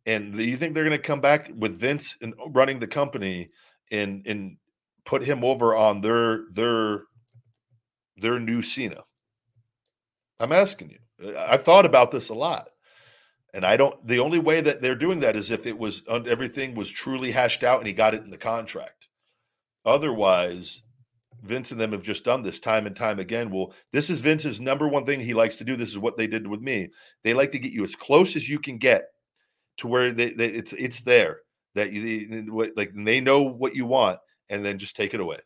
[0.06, 3.50] And do you think they're going to come back with Vince and running the company
[3.92, 4.58] and and
[5.06, 7.04] put him over on their their
[8.18, 9.04] their new Cena?
[10.40, 11.36] I'm asking you.
[11.38, 12.70] I've thought about this a lot.
[13.54, 16.76] And I don't the only way that they're doing that is if it was everything
[16.76, 19.08] was truly hashed out and he got it in the contract.
[19.86, 20.82] Otherwise,
[21.44, 23.52] Vince and them have just done this time and time again.
[23.52, 25.76] Well, this is Vince's number one thing he likes to do.
[25.76, 26.90] This is what they did with me.
[27.24, 29.13] They like to get you as close as you can get
[29.78, 31.40] to where they, they it's it's there
[31.76, 34.20] that you like they know what you want
[34.50, 35.40] and then just take it away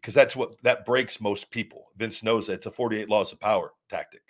[0.00, 1.90] because that's what that breaks most people.
[1.96, 4.22] Vince knows that it's a 48 laws of power tactic.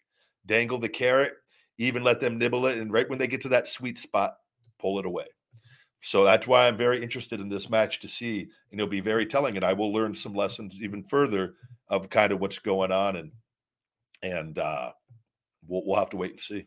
[0.46, 1.34] Dangle the carrot,
[1.78, 4.34] even let them nibble it, and right when they get to that sweet spot,
[4.78, 5.26] pull it away.
[6.00, 8.40] So that's why I'm very interested in this match to see,
[8.70, 11.54] and it'll be very telling, and I will learn some lessons even further
[11.88, 13.32] of kind of what's going on, and
[14.22, 14.92] and uh,
[15.66, 16.66] we'll we'll have to wait and see.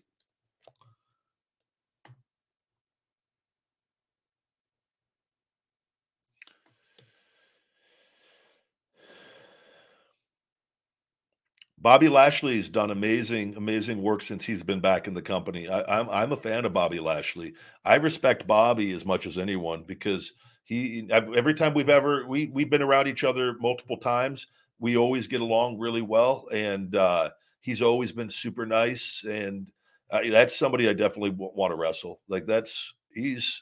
[11.84, 15.68] Bobby Lashley's done amazing, amazing work since he's been back in the company.
[15.68, 17.56] I, am I'm, I'm a fan of Bobby Lashley.
[17.84, 20.32] I respect Bobby as much as anyone because
[20.64, 24.48] he every time we've ever we we've been around each other multiple times,
[24.80, 29.26] we always get along really well, and uh, he's always been super nice.
[29.30, 29.70] And
[30.10, 32.22] uh, that's somebody I definitely w- want to wrestle.
[32.30, 33.62] Like that's he's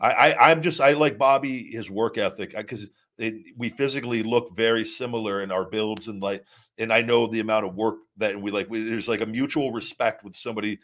[0.00, 2.86] I, I I'm just I like Bobby his work ethic because
[3.18, 6.44] we physically look very similar in our builds and like
[6.78, 8.70] and I know the amount of work that we like.
[8.70, 10.78] We, there's like a mutual respect with somebody,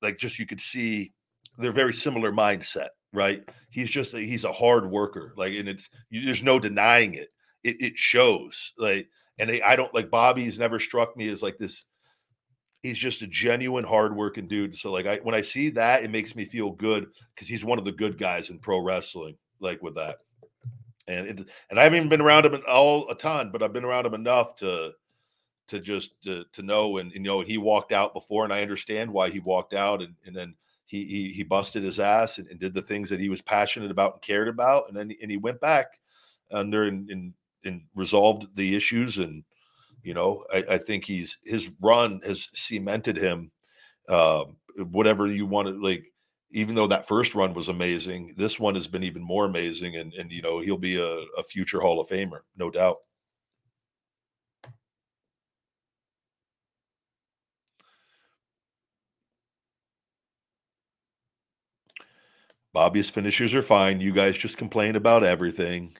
[0.00, 1.12] like just you could see
[1.58, 3.42] they're very similar mindset, right?
[3.70, 7.28] He's just a, he's a hard worker, like, and it's you, there's no denying it.
[7.62, 11.58] It it shows, like, and they, I don't like Bobby's never struck me as like
[11.58, 11.84] this.
[12.82, 14.76] He's just a genuine hardworking dude.
[14.76, 17.78] So like I when I see that, it makes me feel good because he's one
[17.78, 20.18] of the good guys in pro wrestling, like with that.
[21.06, 23.84] And it, and I haven't even been around him all a ton, but I've been
[23.84, 24.92] around him enough to
[25.70, 29.10] to just to, to know and, you know he walked out before and i understand
[29.10, 30.54] why he walked out and, and then
[30.90, 33.92] he he, he busted his ass and, and, did the things that he was passionate
[33.92, 36.00] about and cared about, and then and he went back
[36.50, 37.32] under and and,
[37.64, 39.18] and resolved the issues.
[39.18, 39.44] And
[40.02, 43.52] you know, I, I, think he's his run has cemented him.
[44.08, 44.46] Uh,
[44.90, 46.06] whatever you want to like
[46.50, 50.12] even though that first run was amazing, this one has been even more amazing, and
[50.14, 52.98] and you know he'll be a, a future Hall of Famer, no doubt.
[62.72, 64.00] Bobby's finishers are fine.
[64.00, 65.96] You guys just complain about everything.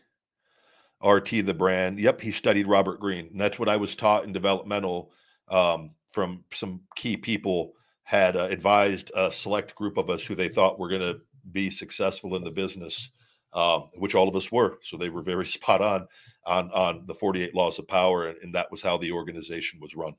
[1.03, 1.99] RT the brand.
[1.99, 3.29] Yep, he studied Robert Greene.
[3.33, 5.12] And that's what I was taught in developmental
[5.49, 7.73] um, from some key people
[8.05, 11.71] had uh, advised a select group of us who they thought were going to be
[11.71, 13.11] successful in the business,
[13.53, 14.79] um, which all of us were.
[14.83, 16.07] So they were very spot on
[16.47, 19.95] on on the 48 laws of power, and, and that was how the organization was
[19.95, 20.14] run.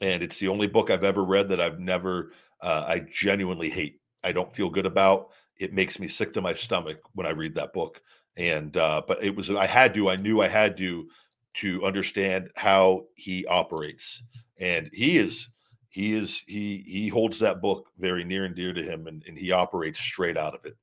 [0.00, 4.00] And it's the only book I've ever read that I've never uh, I genuinely hate.
[4.24, 5.28] I don't feel good about.
[5.58, 8.00] It makes me sick to my stomach when I read that book.
[8.36, 10.10] And uh, but it was I had to.
[10.10, 11.08] I knew I had to
[11.54, 14.22] to understand how he operates,
[14.58, 15.48] and he is
[15.88, 19.38] he is he he holds that book very near and dear to him, and, and
[19.38, 20.76] he operates straight out of it.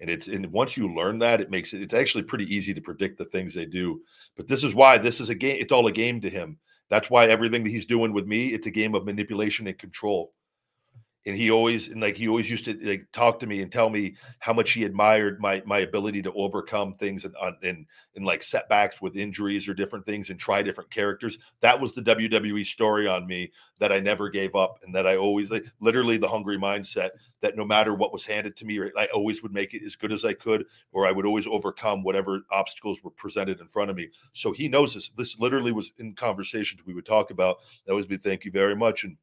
[0.00, 2.80] And it's and once you learn that, it makes it it's actually pretty easy to
[2.80, 4.00] predict the things they do.
[4.34, 5.58] But this is why this is a game.
[5.60, 6.58] It's all a game to him.
[6.88, 10.32] That's why everything that he's doing with me, it's a game of manipulation and control
[11.26, 13.88] and he always and like he always used to like talk to me and tell
[13.88, 18.26] me how much he admired my my ability to overcome things and uh, and and
[18.26, 21.38] like setbacks with injuries or different things and try different characters.
[21.60, 25.16] That was the WWE story on me that I never gave up and that I
[25.16, 27.10] always like literally the hungry mindset
[27.40, 30.12] that no matter what was handed to me, I always would make it as good
[30.12, 33.96] as I could, or I would always overcome whatever obstacles were presented in front of
[33.96, 34.08] me.
[34.32, 35.10] So he knows this.
[35.10, 37.58] This literally was in conversations we would talk about.
[37.84, 39.16] That always be thank you very much and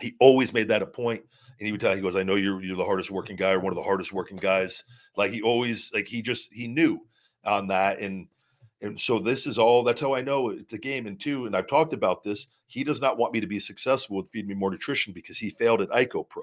[0.00, 1.22] he always made that a point
[1.58, 3.60] and he would tell he goes i know you're you're the hardest working guy or
[3.60, 4.84] one of the hardest working guys.
[5.16, 7.00] Like he always like he just he knew
[7.44, 8.28] on that and
[8.80, 11.06] and so this is all that's how i know it's a game.
[11.06, 14.16] And two and i've talked about this he does not want me to be successful
[14.16, 16.42] with feed me more nutrition because he failed at ICO Pro.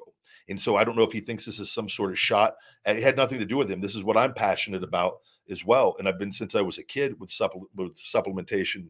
[0.49, 2.55] and so i don't know if he thinks this is some sort of shot.
[2.85, 3.81] And it had nothing to do with him.
[3.81, 5.95] This is what i'm passionate about as well.
[5.99, 8.87] And i've been since i was a kid with, supple- with supplementation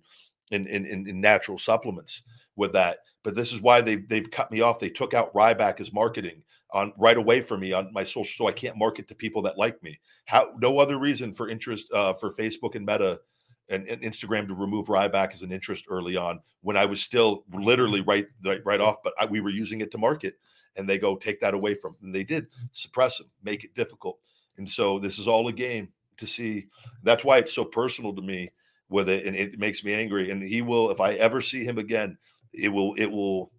[0.51, 2.21] in, in, in natural supplements
[2.55, 4.79] with that but this is why they they've cut me off.
[4.79, 8.47] They took out Ryback as marketing on right away for me on my social, so
[8.47, 9.99] I can't market to people that like me.
[10.25, 13.19] How no other reason for interest uh, for Facebook and Meta
[13.67, 17.45] and, and, Instagram to remove Ryback as an interest early on when I was still
[17.51, 20.37] literally right right, right off, but I, we were using it to market,
[20.75, 24.19] and they go take that away from, and they did suppress them, make it difficult,
[24.59, 26.67] and so this is all a game to see.
[27.01, 28.49] That's why it's so personal to me
[28.89, 30.29] with it, and it makes me angry.
[30.29, 32.19] And he will, if I ever see him again,
[32.57, 33.51] it will it will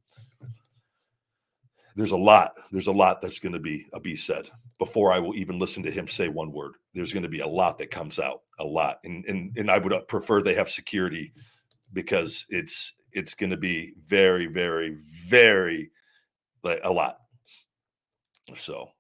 [1.97, 5.18] there's a lot there's a lot that's going to be a be said before i
[5.18, 6.72] will even listen to him say one word.
[6.94, 8.99] There's going to be a lot that comes out a lot.
[9.05, 11.32] And and, and i would uh, prefer they have security
[11.92, 15.90] because it's it's going to be very very very
[16.62, 17.18] like a lot.
[18.55, 18.90] So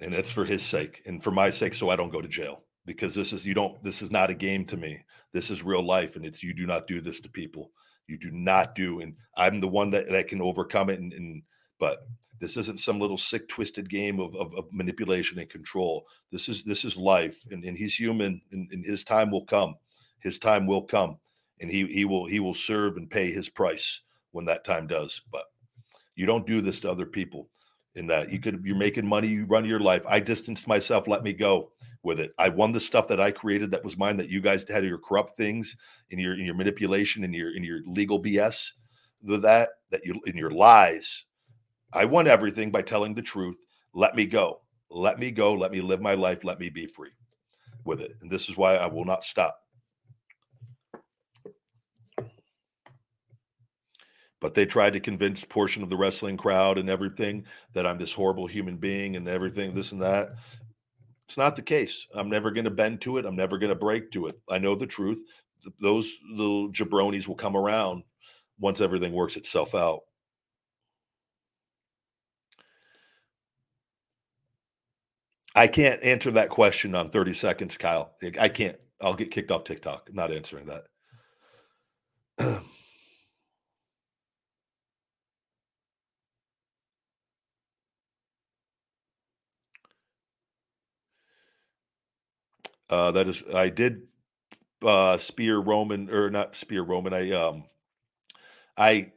[0.00, 2.64] and it's for his sake and for my sake so i don't go to jail
[2.84, 5.00] because this is you don't this is not a game to me.
[5.32, 7.70] This is real life and it's you do not do this to people
[8.08, 11.00] you do not do, and I'm the one that, that can overcome it.
[11.00, 11.42] And, and
[11.78, 12.06] but
[12.40, 16.06] this isn't some little sick, twisted game of, of, of, manipulation and control.
[16.30, 19.76] This is this is life, and, and he's human, and, and his time will come.
[20.20, 21.18] His time will come,
[21.60, 24.02] and he he will he will serve and pay his price
[24.32, 25.22] when that time does.
[25.30, 25.44] But
[26.14, 27.48] you don't do this to other people.
[27.94, 30.04] In that you could you're making money, you run your life.
[30.06, 31.08] I distanced myself.
[31.08, 31.70] Let me go
[32.06, 32.32] with it.
[32.38, 34.96] I won the stuff that I created that was mine that you guys had your
[34.96, 35.76] corrupt things
[36.10, 38.70] in your in your manipulation and your in your legal BS
[39.22, 41.24] with that that you in your lies.
[41.92, 43.58] I won everything by telling the truth.
[43.92, 44.60] Let me go.
[44.88, 45.52] Let me go.
[45.52, 46.44] Let me live my life.
[46.44, 47.10] Let me be free
[47.84, 48.12] with it.
[48.20, 49.58] And this is why I will not stop.
[54.40, 58.12] But they tried to convince portion of the wrestling crowd and everything that I'm this
[58.12, 60.34] horrible human being and everything, this and that.
[61.28, 62.06] It's not the case.
[62.14, 63.26] I'm never going to bend to it.
[63.26, 64.40] I'm never going to break to it.
[64.48, 65.20] I know the truth.
[65.80, 68.04] Those little jabronis will come around
[68.60, 70.02] once everything works itself out.
[75.54, 78.12] I can't answer that question on 30 seconds, Kyle.
[78.38, 78.76] I can't.
[79.00, 80.08] I'll get kicked off TikTok.
[80.08, 80.66] I'm not answering
[82.38, 82.62] that.
[92.88, 94.02] Uh, that is, I did
[94.84, 97.12] uh, spear Roman or not spear Roman.
[97.12, 97.64] I um,
[98.76, 99.12] I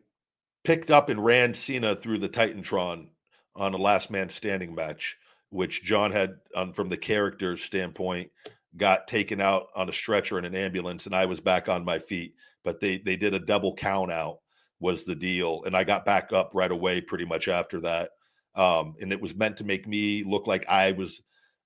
[0.64, 3.10] picked up and ran Cena through the Titantron
[3.56, 5.18] on a last man standing match,
[5.50, 8.32] which John had um, from the character standpoint
[8.78, 12.00] got taken out on a stretcher in an ambulance, and I was back on my
[12.00, 12.36] feet.
[12.64, 14.40] But they they did a double count out
[14.80, 18.12] was the deal, and I got back up right away pretty much after that.
[18.56, 21.22] Um, and it was meant to make me look like I was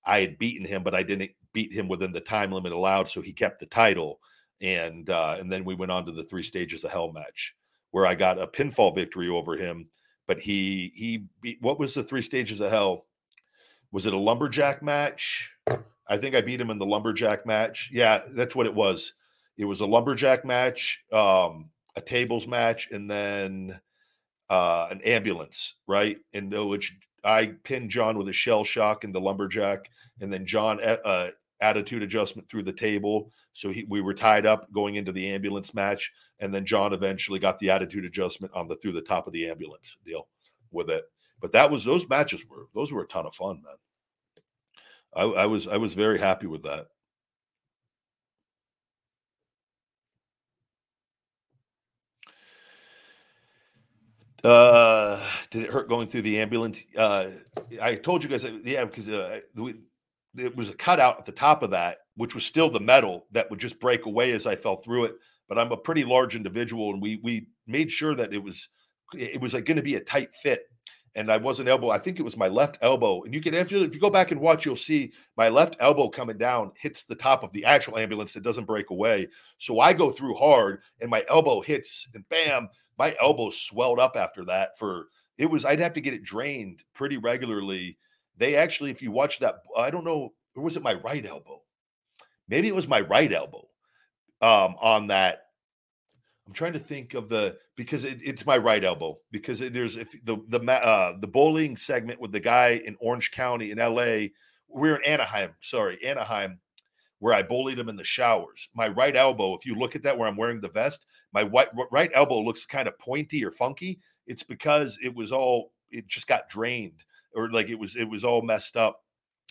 [0.05, 3.21] I had beaten him, but I didn't beat him within the time limit allowed, so
[3.21, 4.19] he kept the title.
[4.61, 7.55] And uh, and then we went on to the three stages of hell match,
[7.91, 9.87] where I got a pinfall victory over him.
[10.27, 13.05] But he he beat, what was the three stages of hell?
[13.91, 15.51] Was it a lumberjack match?
[16.07, 17.89] I think I beat him in the lumberjack match.
[17.93, 19.13] Yeah, that's what it was.
[19.57, 23.79] It was a lumberjack match, um, a tables match, and then
[24.49, 26.17] uh, an ambulance, right?
[26.33, 29.89] And which I pinned John with a shell shock in the lumberjack,
[30.21, 31.29] and then John uh,
[31.61, 33.31] attitude adjustment through the table.
[33.53, 37.39] So he, we were tied up going into the ambulance match, and then John eventually
[37.39, 40.27] got the attitude adjustment on the through the top of the ambulance deal
[40.71, 41.03] with it.
[41.39, 43.75] But that was those matches were those were a ton of fun, man.
[45.15, 46.87] I, I was I was very happy with that.
[54.43, 55.21] Uh,
[55.51, 56.83] did it hurt going through the ambulance?
[56.97, 57.27] Uh,
[57.81, 59.39] I told you guys, yeah, because uh,
[60.37, 63.49] it was a cutout at the top of that, which was still the metal that
[63.49, 65.15] would just break away as I fell through it.
[65.47, 68.69] But I'm a pretty large individual, and we we made sure that it was
[69.13, 70.67] it was like going to be a tight fit
[71.15, 71.89] and I wasn't elbow.
[71.89, 73.23] I think it was my left elbow.
[73.23, 75.75] And you can, if you, if you go back and watch, you'll see my left
[75.79, 78.33] elbow coming down hits the top of the actual ambulance.
[78.33, 79.27] that doesn't break away.
[79.59, 84.15] So I go through hard, and my elbow hits, and bam, my elbow swelled up
[84.15, 84.77] after that.
[84.79, 85.07] For
[85.37, 87.97] it was, I'd have to get it drained pretty regularly.
[88.37, 91.61] They actually, if you watch that, I don't know, or was it my right elbow?
[92.47, 93.67] Maybe it was my right elbow
[94.41, 95.43] um, on that
[96.47, 100.11] I'm trying to think of the because it, it's my right elbow because there's if
[100.23, 104.33] the the uh, the bowling segment with the guy in Orange County in L.A.
[104.67, 106.59] We're in Anaheim, sorry, Anaheim,
[107.19, 108.69] where I bullied him in the showers.
[108.73, 111.69] My right elbow, if you look at that where I'm wearing the vest, my white,
[111.91, 113.99] right elbow looks kind of pointy or funky.
[114.25, 117.03] It's because it was all it just got drained
[117.35, 118.99] or like it was it was all messed up.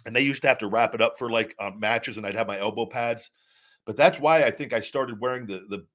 [0.05, 2.35] And they used to have to wrap it up for like uh, matches, and I'd
[2.35, 3.31] have my elbow pads.
[3.87, 5.87] But that's why I think I started wearing the the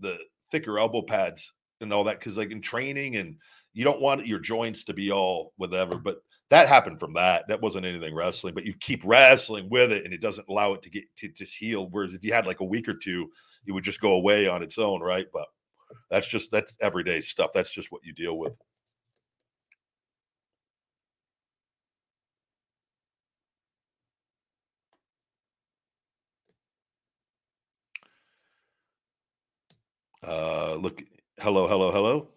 [0.00, 0.18] the
[0.50, 3.36] thicker elbow pads and all that because like in training and
[3.72, 6.18] you don't want your joints to be all whatever but
[6.50, 10.12] that happened from that that wasn't anything wrestling but you keep wrestling with it and
[10.12, 12.64] it doesn't allow it to get to just heal whereas if you had like a
[12.64, 13.28] week or two
[13.66, 15.46] it would just go away on its own right but
[16.10, 18.52] that's just that's everyday stuff that's just what you deal with
[30.26, 31.02] Uh, look,
[31.38, 32.28] hello, hello, hello.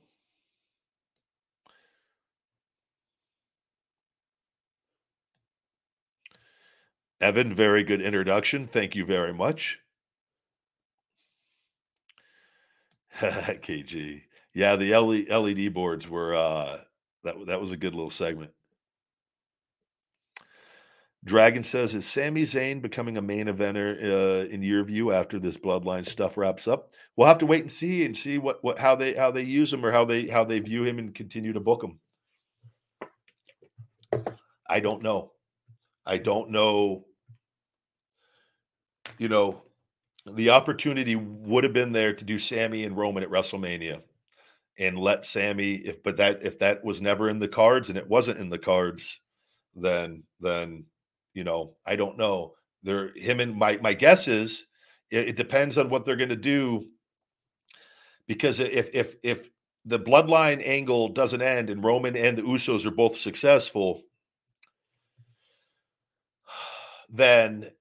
[7.19, 8.67] Evan, very good introduction.
[8.67, 9.79] Thank you very much.
[13.61, 14.23] KG.
[14.53, 16.81] Yeah, the LED boards were uh
[17.23, 18.51] that that was a good little segment.
[21.23, 25.57] Dragon says, "Is Sami Zayn becoming a main eventer uh, in your view after this
[25.57, 28.95] Bloodline stuff wraps up?" We'll have to wait and see and see what, what how
[28.95, 31.59] they how they use him or how they how they view him and continue to
[31.59, 31.99] book him.
[34.67, 35.31] I don't know.
[36.05, 37.05] I don't know.
[39.17, 39.63] You know,
[40.25, 44.01] the opportunity would have been there to do Sami and Roman at WrestleMania
[44.77, 48.09] and let Sami if but that if that was never in the cards and it
[48.09, 49.21] wasn't in the cards,
[49.75, 50.85] then then
[51.33, 52.53] you know, I don't know.
[52.83, 54.65] There, him and my my guess is
[55.09, 56.87] it, it depends on what they're going to do.
[58.27, 59.49] Because if if if
[59.85, 64.01] the bloodline angle doesn't end and Roman and the Usos are both successful,
[67.09, 67.71] then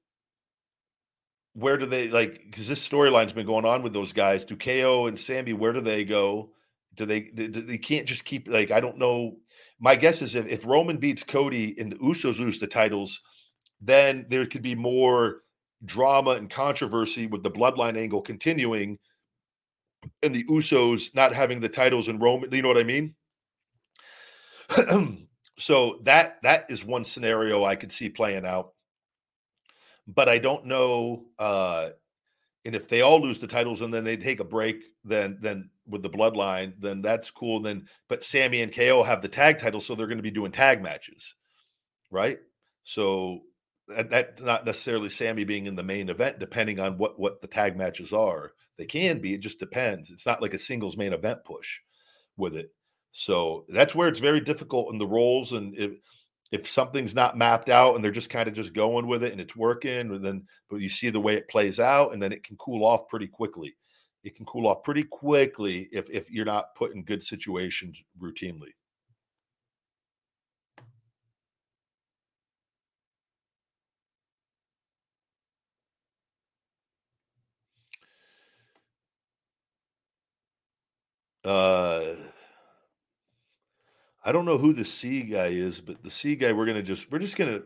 [1.54, 2.42] where do they like?
[2.44, 4.44] Because this storyline's been going on with those guys.
[4.44, 5.52] Do KO and Sami?
[5.52, 6.50] Where do they go?
[6.94, 7.30] Do they?
[7.32, 9.36] They, they can't just keep like I don't know.
[9.78, 13.20] My guess is if, if Roman beats Cody and the Usos lose the titles,
[13.82, 15.42] then there could be more
[15.84, 18.98] drama and controversy with the bloodline angle continuing
[20.22, 22.44] and the Usos not having the titles in Rome.
[22.50, 23.14] You know what I mean?
[25.58, 28.72] so that that is one scenario I could see playing out.
[30.06, 31.90] But I don't know uh
[32.64, 35.70] and if they all lose the titles and then they take a break, then then
[35.88, 37.60] with the bloodline, then that's cool.
[37.60, 40.52] Then but Sami and KO have the tag titles, so they're going to be doing
[40.52, 41.34] tag matches,
[42.10, 42.38] right?
[42.84, 43.40] So
[44.10, 47.76] that's not necessarily Sami being in the main event, depending on what what the tag
[47.76, 48.52] matches are.
[48.78, 49.34] They can be.
[49.34, 50.10] It just depends.
[50.10, 51.78] It's not like a singles main event push
[52.36, 52.72] with it.
[53.12, 55.52] So that's where it's very difficult in the roles.
[55.52, 55.92] And if
[56.50, 59.40] if something's not mapped out and they're just kind of just going with it and
[59.40, 62.44] it's working, and then but you see the way it plays out, and then it
[62.44, 63.74] can cool off pretty quickly.
[64.24, 68.72] It can cool off pretty quickly if if you're not put in good situations routinely.
[81.44, 82.14] Uh,
[84.24, 87.10] I don't know who the C guy is, but the C guy, we're gonna just
[87.10, 87.60] we're just gonna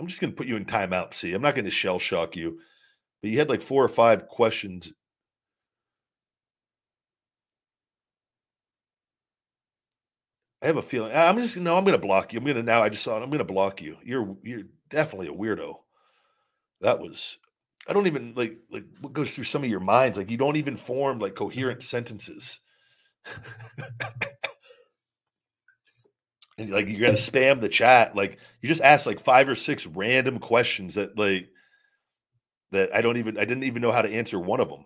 [0.00, 1.14] I'm just gonna put you in timeout.
[1.14, 1.32] C.
[1.32, 2.60] I'm not gonna shell shock you,
[3.22, 4.92] but you had like four or five questions.
[10.62, 11.12] I have a feeling.
[11.14, 11.76] I'm just no.
[11.76, 12.38] I'm gonna block you.
[12.38, 12.82] I'm gonna now.
[12.82, 13.22] I just saw it.
[13.22, 13.96] I'm gonna block you.
[14.02, 15.76] You're you're definitely a weirdo.
[16.80, 17.38] That was.
[17.88, 20.16] I don't even like like what goes through some of your minds.
[20.18, 22.60] Like you don't even form like coherent sentences.
[26.58, 28.16] And like you're gonna spam the chat.
[28.16, 31.48] Like you just ask like five or six random questions that like
[32.72, 34.84] that I don't even I didn't even know how to answer one of them.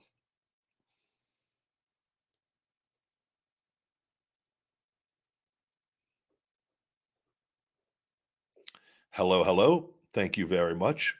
[9.10, 9.90] Hello, hello.
[10.14, 11.14] Thank you very much.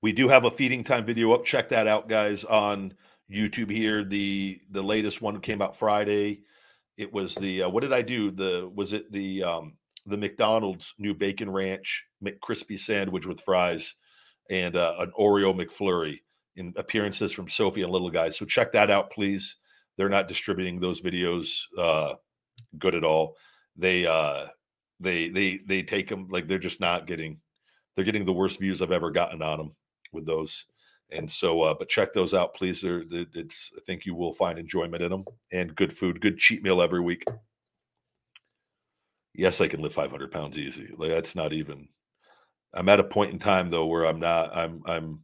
[0.00, 1.44] We do have a feeding time video up.
[1.44, 2.94] Check that out, guys, on
[3.30, 4.04] YouTube here.
[4.04, 6.42] The the latest one came out Friday.
[6.96, 8.30] It was the uh, what did I do?
[8.30, 9.74] The was it the um
[10.06, 13.94] the McDonald's new bacon ranch McCrispy sandwich with fries
[14.50, 16.20] and uh, an Oreo McFlurry
[16.56, 18.36] in appearances from Sophie and Little Guys.
[18.36, 19.56] So check that out, please.
[19.96, 22.14] They're not distributing those videos uh,
[22.78, 23.36] good at all.
[23.76, 24.46] They uh,
[25.00, 27.40] they they they take them like they're just not getting.
[27.94, 29.76] They're getting the worst views I've ever gotten on them
[30.12, 30.64] with those.
[31.10, 32.82] And so, uh, but check those out, please.
[32.82, 36.62] They're, it's I think you will find enjoyment in them and good food, good cheat
[36.62, 37.24] meal every week.
[39.34, 40.90] Yes, I can lift 500 pounds easy.
[40.96, 41.88] Like that's not even.
[42.74, 44.54] I'm at a point in time though where I'm not.
[44.54, 45.20] I'm I'm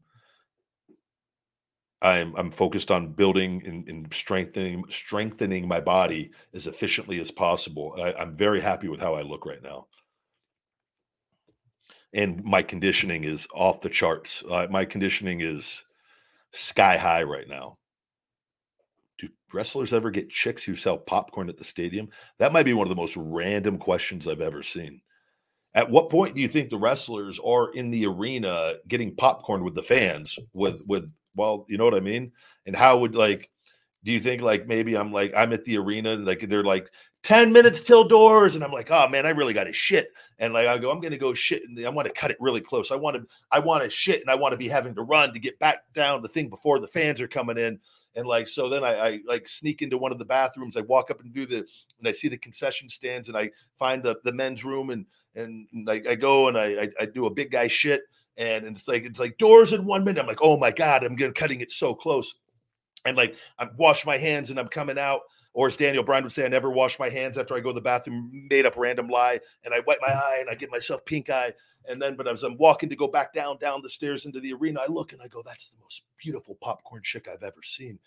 [2.01, 7.97] I'm I'm focused on building and, and, strengthening strengthening my body as efficiently as possible.
[7.99, 9.87] I, I'm very happy with how I look right now
[12.15, 14.43] and my conditioning is off the charts.
[14.49, 15.85] Uh, my conditioning is
[16.53, 17.77] sky high right now.
[19.19, 22.09] Do wrestlers ever get chicks who sell popcorn at the stadium?
[22.39, 25.01] That might be one of the most random questions I've ever seen.
[25.75, 29.75] At what point do you think the wrestlers are in the arena getting popcorn with
[29.75, 30.39] the fans?
[30.53, 32.31] With with well, you know what I mean?
[32.65, 33.51] And how would like
[34.05, 36.91] do you think like maybe I'm like I'm at the arena and like they're like
[37.25, 38.55] 10 minutes till doors.
[38.55, 40.13] And I'm like, oh man, I really got to shit.
[40.39, 42.61] And like I go, I'm gonna go shit and I want to cut it really
[42.61, 42.91] close.
[42.91, 45.33] I want to, I want to shit and I want to be having to run
[45.33, 47.81] to get back down the thing before the fans are coming in.
[48.15, 50.77] And like so then I, I like sneak into one of the bathrooms.
[50.77, 51.59] I walk up and do the
[51.99, 55.67] and I see the concession stands and I find the, the men's room and and
[55.85, 58.03] like I go and I, I, I do a big guy shit
[58.37, 60.21] and, and it's like it's like doors in one minute.
[60.21, 62.35] I'm like, oh my god, I'm getting cutting it so close.
[63.05, 65.23] And like I wash my hands and I'm coming out
[65.55, 67.75] or as Daniel Bryan would say, I never wash my hands after I go to
[67.75, 71.05] the bathroom, made up random lie, and I wipe my eye and I give myself
[71.05, 71.53] pink eye.
[71.89, 74.53] And then, but as I'm walking to go back down, down the stairs into the
[74.53, 77.99] arena, I look and I go, that's the most beautiful popcorn chick I've ever seen.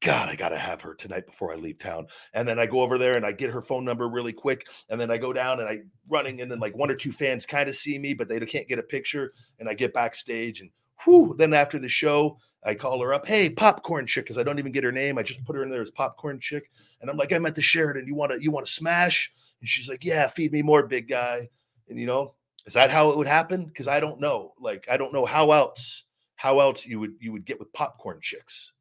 [0.00, 2.06] God, I got to have her tonight before I leave town.
[2.34, 4.66] And then I go over there and I get her phone number really quick.
[4.90, 7.46] And then I go down and I running and then like one or two fans
[7.46, 9.30] kind of see me, but they can't get a picture.
[9.60, 10.70] And I get backstage and
[11.04, 14.58] whew, then after the show, I call her up, hey, popcorn chick, because I don't
[14.58, 15.18] even get her name.
[15.18, 16.70] I just put her in there as popcorn chick.
[17.02, 18.06] And I'm like, I'm at the Sheraton.
[18.06, 19.30] You want to you want to smash?
[19.60, 21.50] And she's like, Yeah, feed me more, big guy.
[21.88, 22.34] And you know,
[22.64, 23.66] is that how it would happen?
[23.66, 24.54] Because I don't know.
[24.58, 26.04] Like, I don't know how else
[26.36, 28.72] how else you would you would get with popcorn chicks.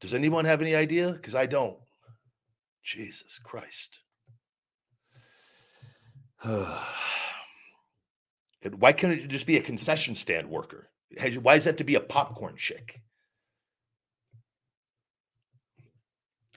[0.00, 1.12] Does anyone have any idea?
[1.12, 1.78] Because I don't.
[2.82, 4.00] Jesus Christ.
[6.44, 6.82] Why
[8.92, 10.90] can't it just be a concession stand worker?
[11.40, 13.00] Why does that to be a popcorn chick?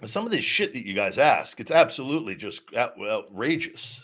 [0.05, 4.03] Some of this shit that you guys ask, it's absolutely just outrageous.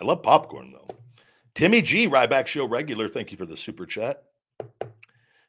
[0.00, 0.96] I love popcorn though.
[1.54, 3.08] Timmy G, Ryback Show regular.
[3.08, 4.22] Thank you for the super chat.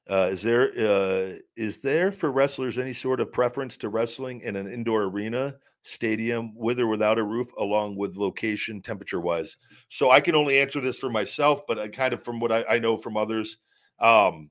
[0.09, 4.55] Uh, is there uh, is there for wrestlers any sort of preference to wrestling in
[4.55, 9.55] an indoor arena, stadium, with or without a roof, along with location, temperature wise?
[9.89, 12.63] So I can only answer this for myself, but I kind of from what I,
[12.63, 13.57] I know from others.
[13.99, 14.49] Um,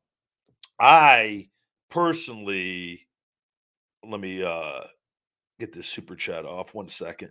[0.80, 1.48] I
[1.90, 3.06] personally,
[4.08, 4.84] let me uh,
[5.58, 7.30] get this super chat off one second.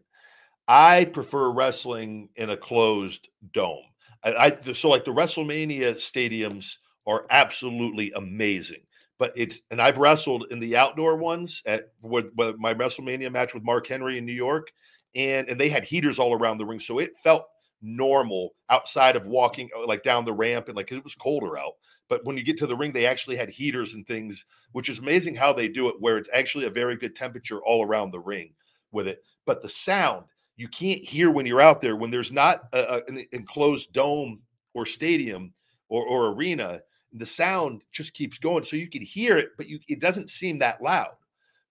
[0.68, 3.84] I prefer wrestling in a closed dome.
[4.24, 6.76] I, I so like the WrestleMania stadiums
[7.08, 8.82] are absolutely amazing
[9.20, 13.54] but it's and I've wrestled in the outdoor ones at with, with my WrestleMania match
[13.54, 14.70] with Mark Henry in New York,
[15.14, 17.46] and and they had heaters all around the ring, so it felt
[17.82, 21.74] normal outside of walking uh, like down the ramp and like it was colder out.
[22.10, 25.00] But when you get to the ring, they actually had heaters and things, which is
[25.00, 28.20] amazing how they do it, where it's actually a very good temperature all around the
[28.20, 28.54] ring
[28.92, 29.24] with it.
[29.46, 30.26] But the sound
[30.58, 34.42] you can't hear when you're out there when there's not a, a- an enclosed dome
[34.74, 35.54] or stadium
[35.88, 36.82] or, or arena
[37.14, 38.64] the sound just keeps going.
[38.64, 41.16] So you can hear it but you it doesn't seem that loud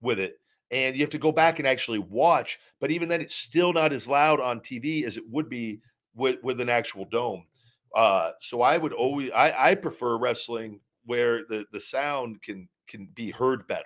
[0.01, 0.41] with it.
[0.71, 3.93] And you have to go back and actually watch but even then it's still not
[3.93, 5.81] as loud on tv as it would be
[6.15, 7.45] with with an actual dome
[7.95, 13.09] uh so i would always i i prefer wrestling where the the sound can can
[13.15, 13.85] be heard better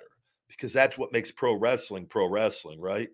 [0.48, 3.08] because that's what makes pro wrestling pro wrestling right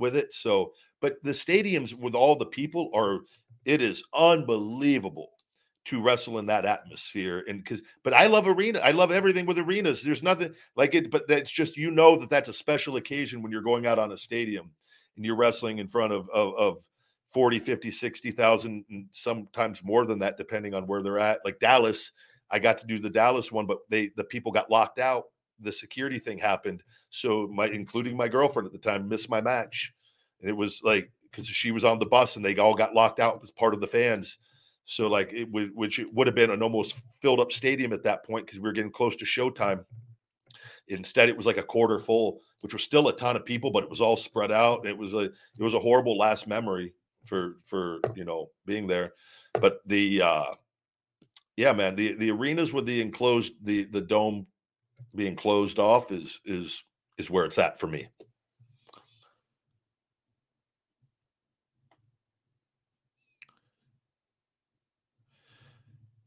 [0.00, 0.34] with it.
[0.34, 3.20] So but the stadiums with all the people are
[3.64, 5.30] it is unbelievable
[5.86, 9.58] to wrestle in that atmosphere and because but i love arena i love everything with
[9.58, 10.02] arenas.
[10.02, 13.52] There's nothing like it but that's just you know that that's a special occasion when
[13.52, 14.70] you're going out on a stadium
[15.16, 16.86] and you're wrestling in front of of, of
[17.30, 21.40] 40 50 60,000 and sometimes more than that depending on where they're at.
[21.44, 22.12] Like Dallas
[22.50, 25.26] I got to do the Dallas one but they the people got locked out.
[25.60, 26.82] The security thing happened.
[27.10, 29.92] So my including my girlfriend at the time missed my match.
[30.40, 33.20] And it was like because she was on the bus and they all got locked
[33.20, 34.38] out as part of the fans.
[34.84, 38.02] So like it would which it would have been an almost filled up stadium at
[38.04, 39.84] that point because we were getting close to showtime.
[40.88, 43.84] Instead it was like a quarter full which was still a ton of people but
[43.84, 44.84] it was all spread out.
[44.84, 46.94] It was a it was a horrible last memory
[47.24, 49.12] for for you know being there
[49.60, 50.52] but the uh
[51.56, 54.46] yeah man the the arenas with the enclosed the the dome
[55.14, 56.84] being closed off is is
[57.18, 58.08] is where it's at for me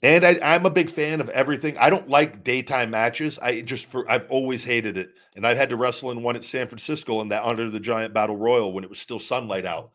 [0.02, 1.78] And I, I'm a big fan of everything.
[1.78, 3.40] I don't like daytime matches.
[3.40, 6.44] I just for I've always hated it, and I had to wrestle in one at
[6.44, 9.92] San Francisco in that under the Giant Battle Royal when it was still sunlight out.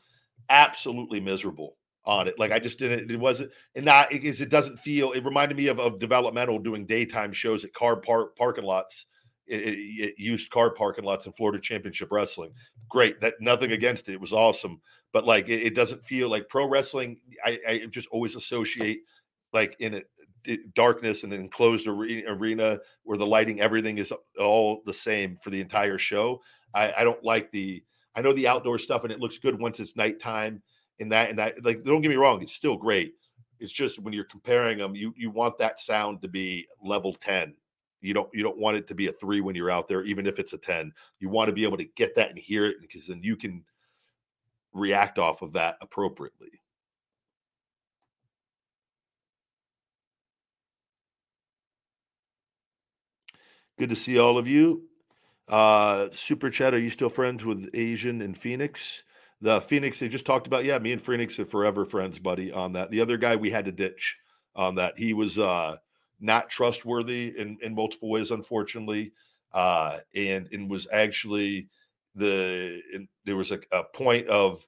[0.51, 2.39] Absolutely miserable on it.
[2.39, 3.11] Like I just didn't.
[3.11, 5.13] It wasn't, and not because it doesn't feel.
[5.13, 9.07] It reminded me of, of developmental doing daytime shows at car park parking lots,
[9.47, 12.53] it, it, used car parking lots in Florida Championship Wrestling.
[12.89, 13.21] Great.
[13.21, 14.15] That nothing against it.
[14.15, 14.81] It was awesome,
[15.13, 17.19] but like it, it doesn't feel like pro wrestling.
[17.45, 19.01] I, I just always associate
[19.53, 20.03] like in a
[20.75, 25.99] darkness and enclosed arena where the lighting everything is all the same for the entire
[25.99, 26.41] show
[26.75, 27.83] I, I don't like the
[28.15, 30.63] i know the outdoor stuff and it looks good once it's nighttime
[31.01, 33.15] and that and that like don't get me wrong it's still great.
[33.61, 37.55] It's just when you're comparing them you you want that sound to be level 10
[38.01, 40.27] you don't you don't want it to be a three when you're out there even
[40.27, 42.77] if it's a 10 you want to be able to get that and hear it
[42.81, 43.65] because then you can
[44.73, 46.61] react off of that appropriately.
[53.79, 54.88] Good to see all of you.
[55.49, 59.03] Uh, Super Chat, are you still friends with Asian and Phoenix?
[59.41, 60.65] The Phoenix they just talked about.
[60.65, 62.91] Yeah, me and Phoenix are forever friends, buddy, on that.
[62.91, 64.17] The other guy we had to ditch
[64.55, 64.99] on that.
[64.99, 65.77] He was uh
[66.21, 69.13] not trustworthy in, in multiple ways, unfortunately.
[69.53, 71.69] Uh and and was actually
[72.15, 74.67] the in, there was a, a point of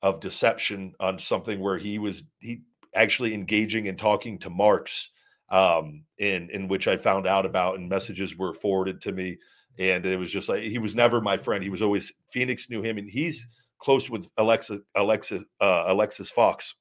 [0.00, 2.62] of deception on something where he was he
[2.94, 5.10] actually engaging and talking to Marks
[5.50, 9.38] um, in in which I found out about, and messages were forwarded to me.
[9.78, 11.62] And it was just like he was never my friend.
[11.62, 13.46] He was always Phoenix knew him, and he's
[13.78, 16.74] close with Alexa Alexa uh, Alexis Fox,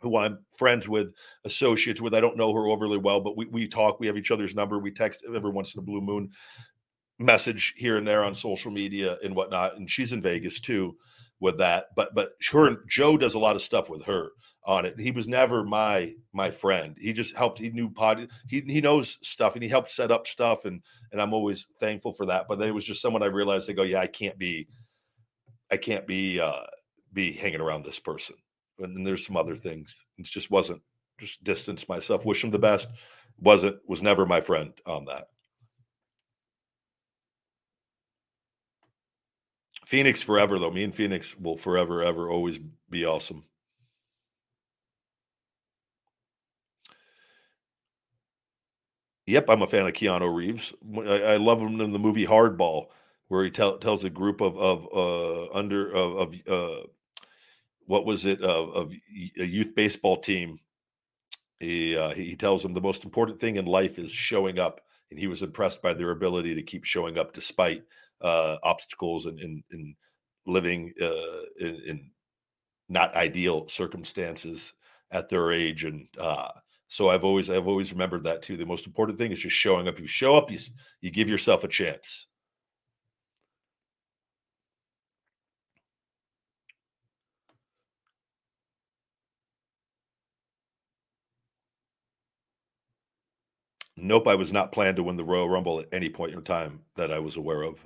[0.00, 1.12] who I'm friends with,
[1.44, 2.14] associates with.
[2.14, 4.00] I don't know her overly well, but we we talk.
[4.00, 4.78] We have each other's number.
[4.78, 6.30] We text every once in a blue moon,
[7.18, 9.76] message here and there on social media and whatnot.
[9.76, 10.96] And she's in Vegas too
[11.40, 11.86] with that.
[11.94, 14.30] But but her Joe does a lot of stuff with her
[14.66, 14.98] on it.
[14.98, 16.96] He was never my my friend.
[16.98, 17.58] He just helped.
[17.58, 18.28] He knew pod.
[18.48, 20.80] He he knows stuff, and he helped set up stuff, and
[21.12, 22.46] and I'm always thankful for that.
[22.48, 23.66] But then it was just someone I realized.
[23.66, 24.68] They go, yeah, I can't be,
[25.70, 26.62] I can't be uh
[27.12, 28.36] be hanging around this person.
[28.78, 30.04] And there's some other things.
[30.18, 30.82] It just wasn't.
[31.18, 32.24] Just distance myself.
[32.24, 32.88] Wish him the best.
[33.38, 35.28] Wasn't was never my friend on that.
[39.86, 40.70] Phoenix forever though.
[40.70, 42.58] Me and Phoenix will forever ever always
[42.90, 43.44] be awesome.
[49.26, 50.74] Yep, I'm a fan of Keanu Reeves.
[50.98, 52.88] I, I love him in the movie Hardball,
[53.28, 56.86] where he tell, tells a group of of uh, under of, of uh,
[57.86, 58.92] what was it of, of
[59.38, 60.58] a youth baseball team.
[61.60, 64.80] He uh, he tells them the most important thing in life is showing up,
[65.10, 67.84] and he was impressed by their ability to keep showing up despite
[68.20, 69.94] uh, obstacles and and
[70.46, 72.10] living uh, in, in
[72.88, 74.74] not ideal circumstances
[75.10, 76.48] at their age and uh
[76.94, 78.56] So I've always I've always remembered that too.
[78.56, 79.98] The most important thing is just showing up.
[79.98, 80.60] You show up, you
[81.00, 82.26] you give yourself a chance.
[93.96, 96.84] Nope, I was not planned to win the Royal Rumble at any point in time
[96.94, 97.84] that I was aware of.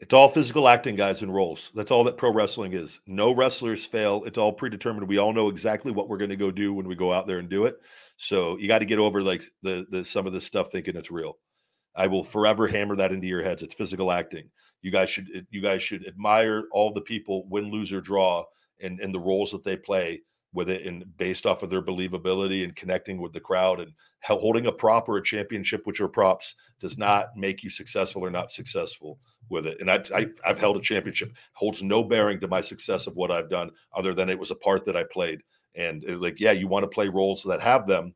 [0.00, 1.70] It's all physical acting, guys, and roles.
[1.74, 3.00] That's all that pro wrestling is.
[3.06, 4.24] No wrestlers fail.
[4.24, 5.06] It's all predetermined.
[5.06, 7.38] We all know exactly what we're going to go do when we go out there
[7.38, 7.76] and do it.
[8.16, 11.10] So you got to get over like the, the some of this stuff thinking it's
[11.10, 11.36] real.
[11.94, 13.62] I will forever hammer that into your heads.
[13.62, 14.48] It's physical acting.
[14.80, 18.44] You guys should you guys should admire all the people win, lose, or draw
[18.80, 20.22] and, and the roles that they play
[20.52, 24.66] with it and based off of their believability and connecting with the crowd and holding
[24.66, 28.50] a prop or a championship, which are props, does not make you successful or not
[28.50, 29.18] successful
[29.48, 29.80] with it.
[29.80, 33.30] And I, I, have held a championship, holds no bearing to my success of what
[33.30, 35.40] I've done, other than it was a part that I played.
[35.76, 38.14] And like, yeah, you want to play roles that have them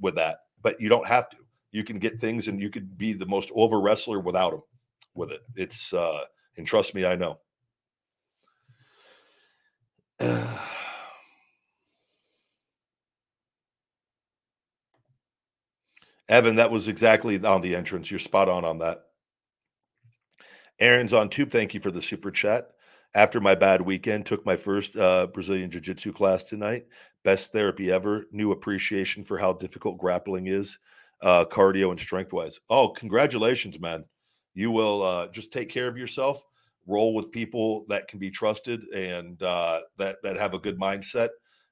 [0.00, 1.36] with that, but you don't have to.
[1.72, 4.62] You can get things, and you could be the most over wrestler without them.
[5.14, 6.22] With it, it's uh,
[6.56, 7.38] and trust me, I know.
[16.28, 18.10] Evan, that was exactly on the entrance.
[18.10, 19.02] You're spot on on that.
[20.78, 21.50] Aaron's on tube.
[21.50, 22.70] Thank you for the super chat.
[23.14, 26.86] After my bad weekend, took my first uh, Brazilian Jiu Jitsu class tonight.
[27.24, 28.26] Best therapy ever.
[28.30, 30.78] New appreciation for how difficult grappling is,
[31.22, 32.60] uh, cardio and strength wise.
[32.68, 34.04] Oh, congratulations, man.
[34.54, 36.42] You will uh, just take care of yourself,
[36.86, 41.30] roll with people that can be trusted and uh, that, that have a good mindset,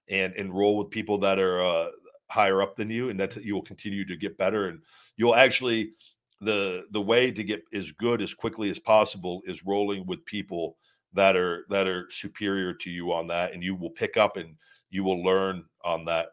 [0.09, 1.89] and, and roll with people that are uh,
[2.35, 4.67] higher up than you, and that you will continue to get better.
[4.67, 4.81] And
[5.17, 5.93] you'll actually,
[6.41, 10.77] the the way to get as good as quickly as possible is rolling with people
[11.15, 14.57] that are that are superior to you on that and you will pick up and
[14.91, 16.31] you will learn on that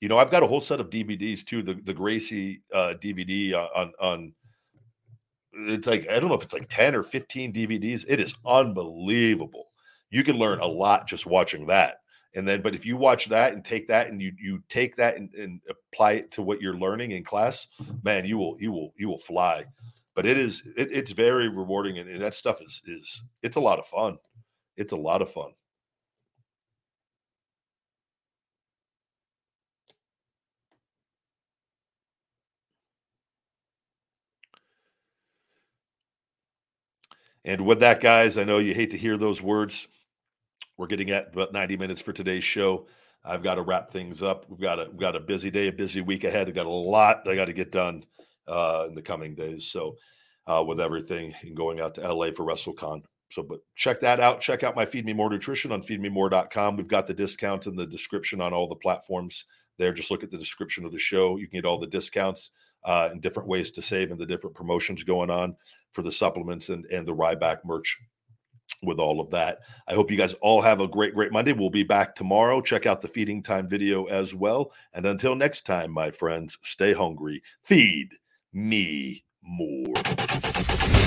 [0.00, 3.54] you know i've got a whole set of dvds too the the gracie uh, dvd
[3.74, 4.32] on on
[5.54, 9.68] it's like i don't know if it's like 10 or 15 dvds it is unbelievable
[10.10, 12.01] you can learn a lot just watching that
[12.34, 15.16] and then but if you watch that and take that and you you take that
[15.16, 17.94] and, and apply it to what you're learning in class mm-hmm.
[18.02, 19.64] man you will you will you will fly.
[20.14, 23.60] But it is it, it's very rewarding and, and that stuff is is it's a
[23.60, 24.18] lot of fun.
[24.76, 25.52] It's a lot of fun.
[37.44, 39.88] And with that, guys, I know you hate to hear those words.
[40.76, 42.86] We're getting at about 90 minutes for today's show.
[43.24, 44.46] I've got to wrap things up.
[44.48, 46.48] We've got a we've got a busy day, a busy week ahead.
[46.48, 48.04] I've got a lot I got to get done
[48.48, 49.66] uh, in the coming days.
[49.66, 49.96] So
[50.46, 53.02] uh, with everything and going out to LA for WrestleCon.
[53.30, 54.40] So, but check that out.
[54.40, 56.76] Check out my Feed Me More Nutrition on feedmemore.com.
[56.76, 59.46] We've got the discount in the description on all the platforms
[59.78, 59.92] there.
[59.92, 61.38] Just look at the description of the show.
[61.38, 62.50] You can get all the discounts
[62.84, 65.56] uh, and different ways to save and the different promotions going on
[65.92, 67.98] for the supplements and, and the Ryback merch
[68.82, 69.60] with all of that.
[69.86, 71.52] I hope you guys all have a great, great Monday.
[71.52, 72.60] We'll be back tomorrow.
[72.60, 74.72] Check out the feeding time video as well.
[74.92, 77.42] And until next time, my friends, stay hungry.
[77.62, 78.14] Feed
[78.52, 79.94] me more.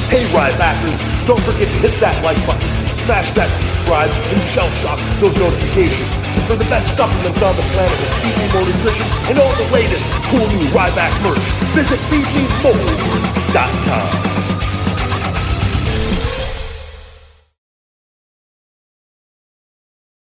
[0.10, 5.00] Hey, Rybackers, don't forget to hit that like button, smash that subscribe, and shell shock
[5.20, 6.08] those notifications.
[6.48, 9.68] For the best supplements on the planet with Feed Me More Nutrition and all the
[9.74, 14.45] latest cool new Ryback merch, visit feedmemore.com.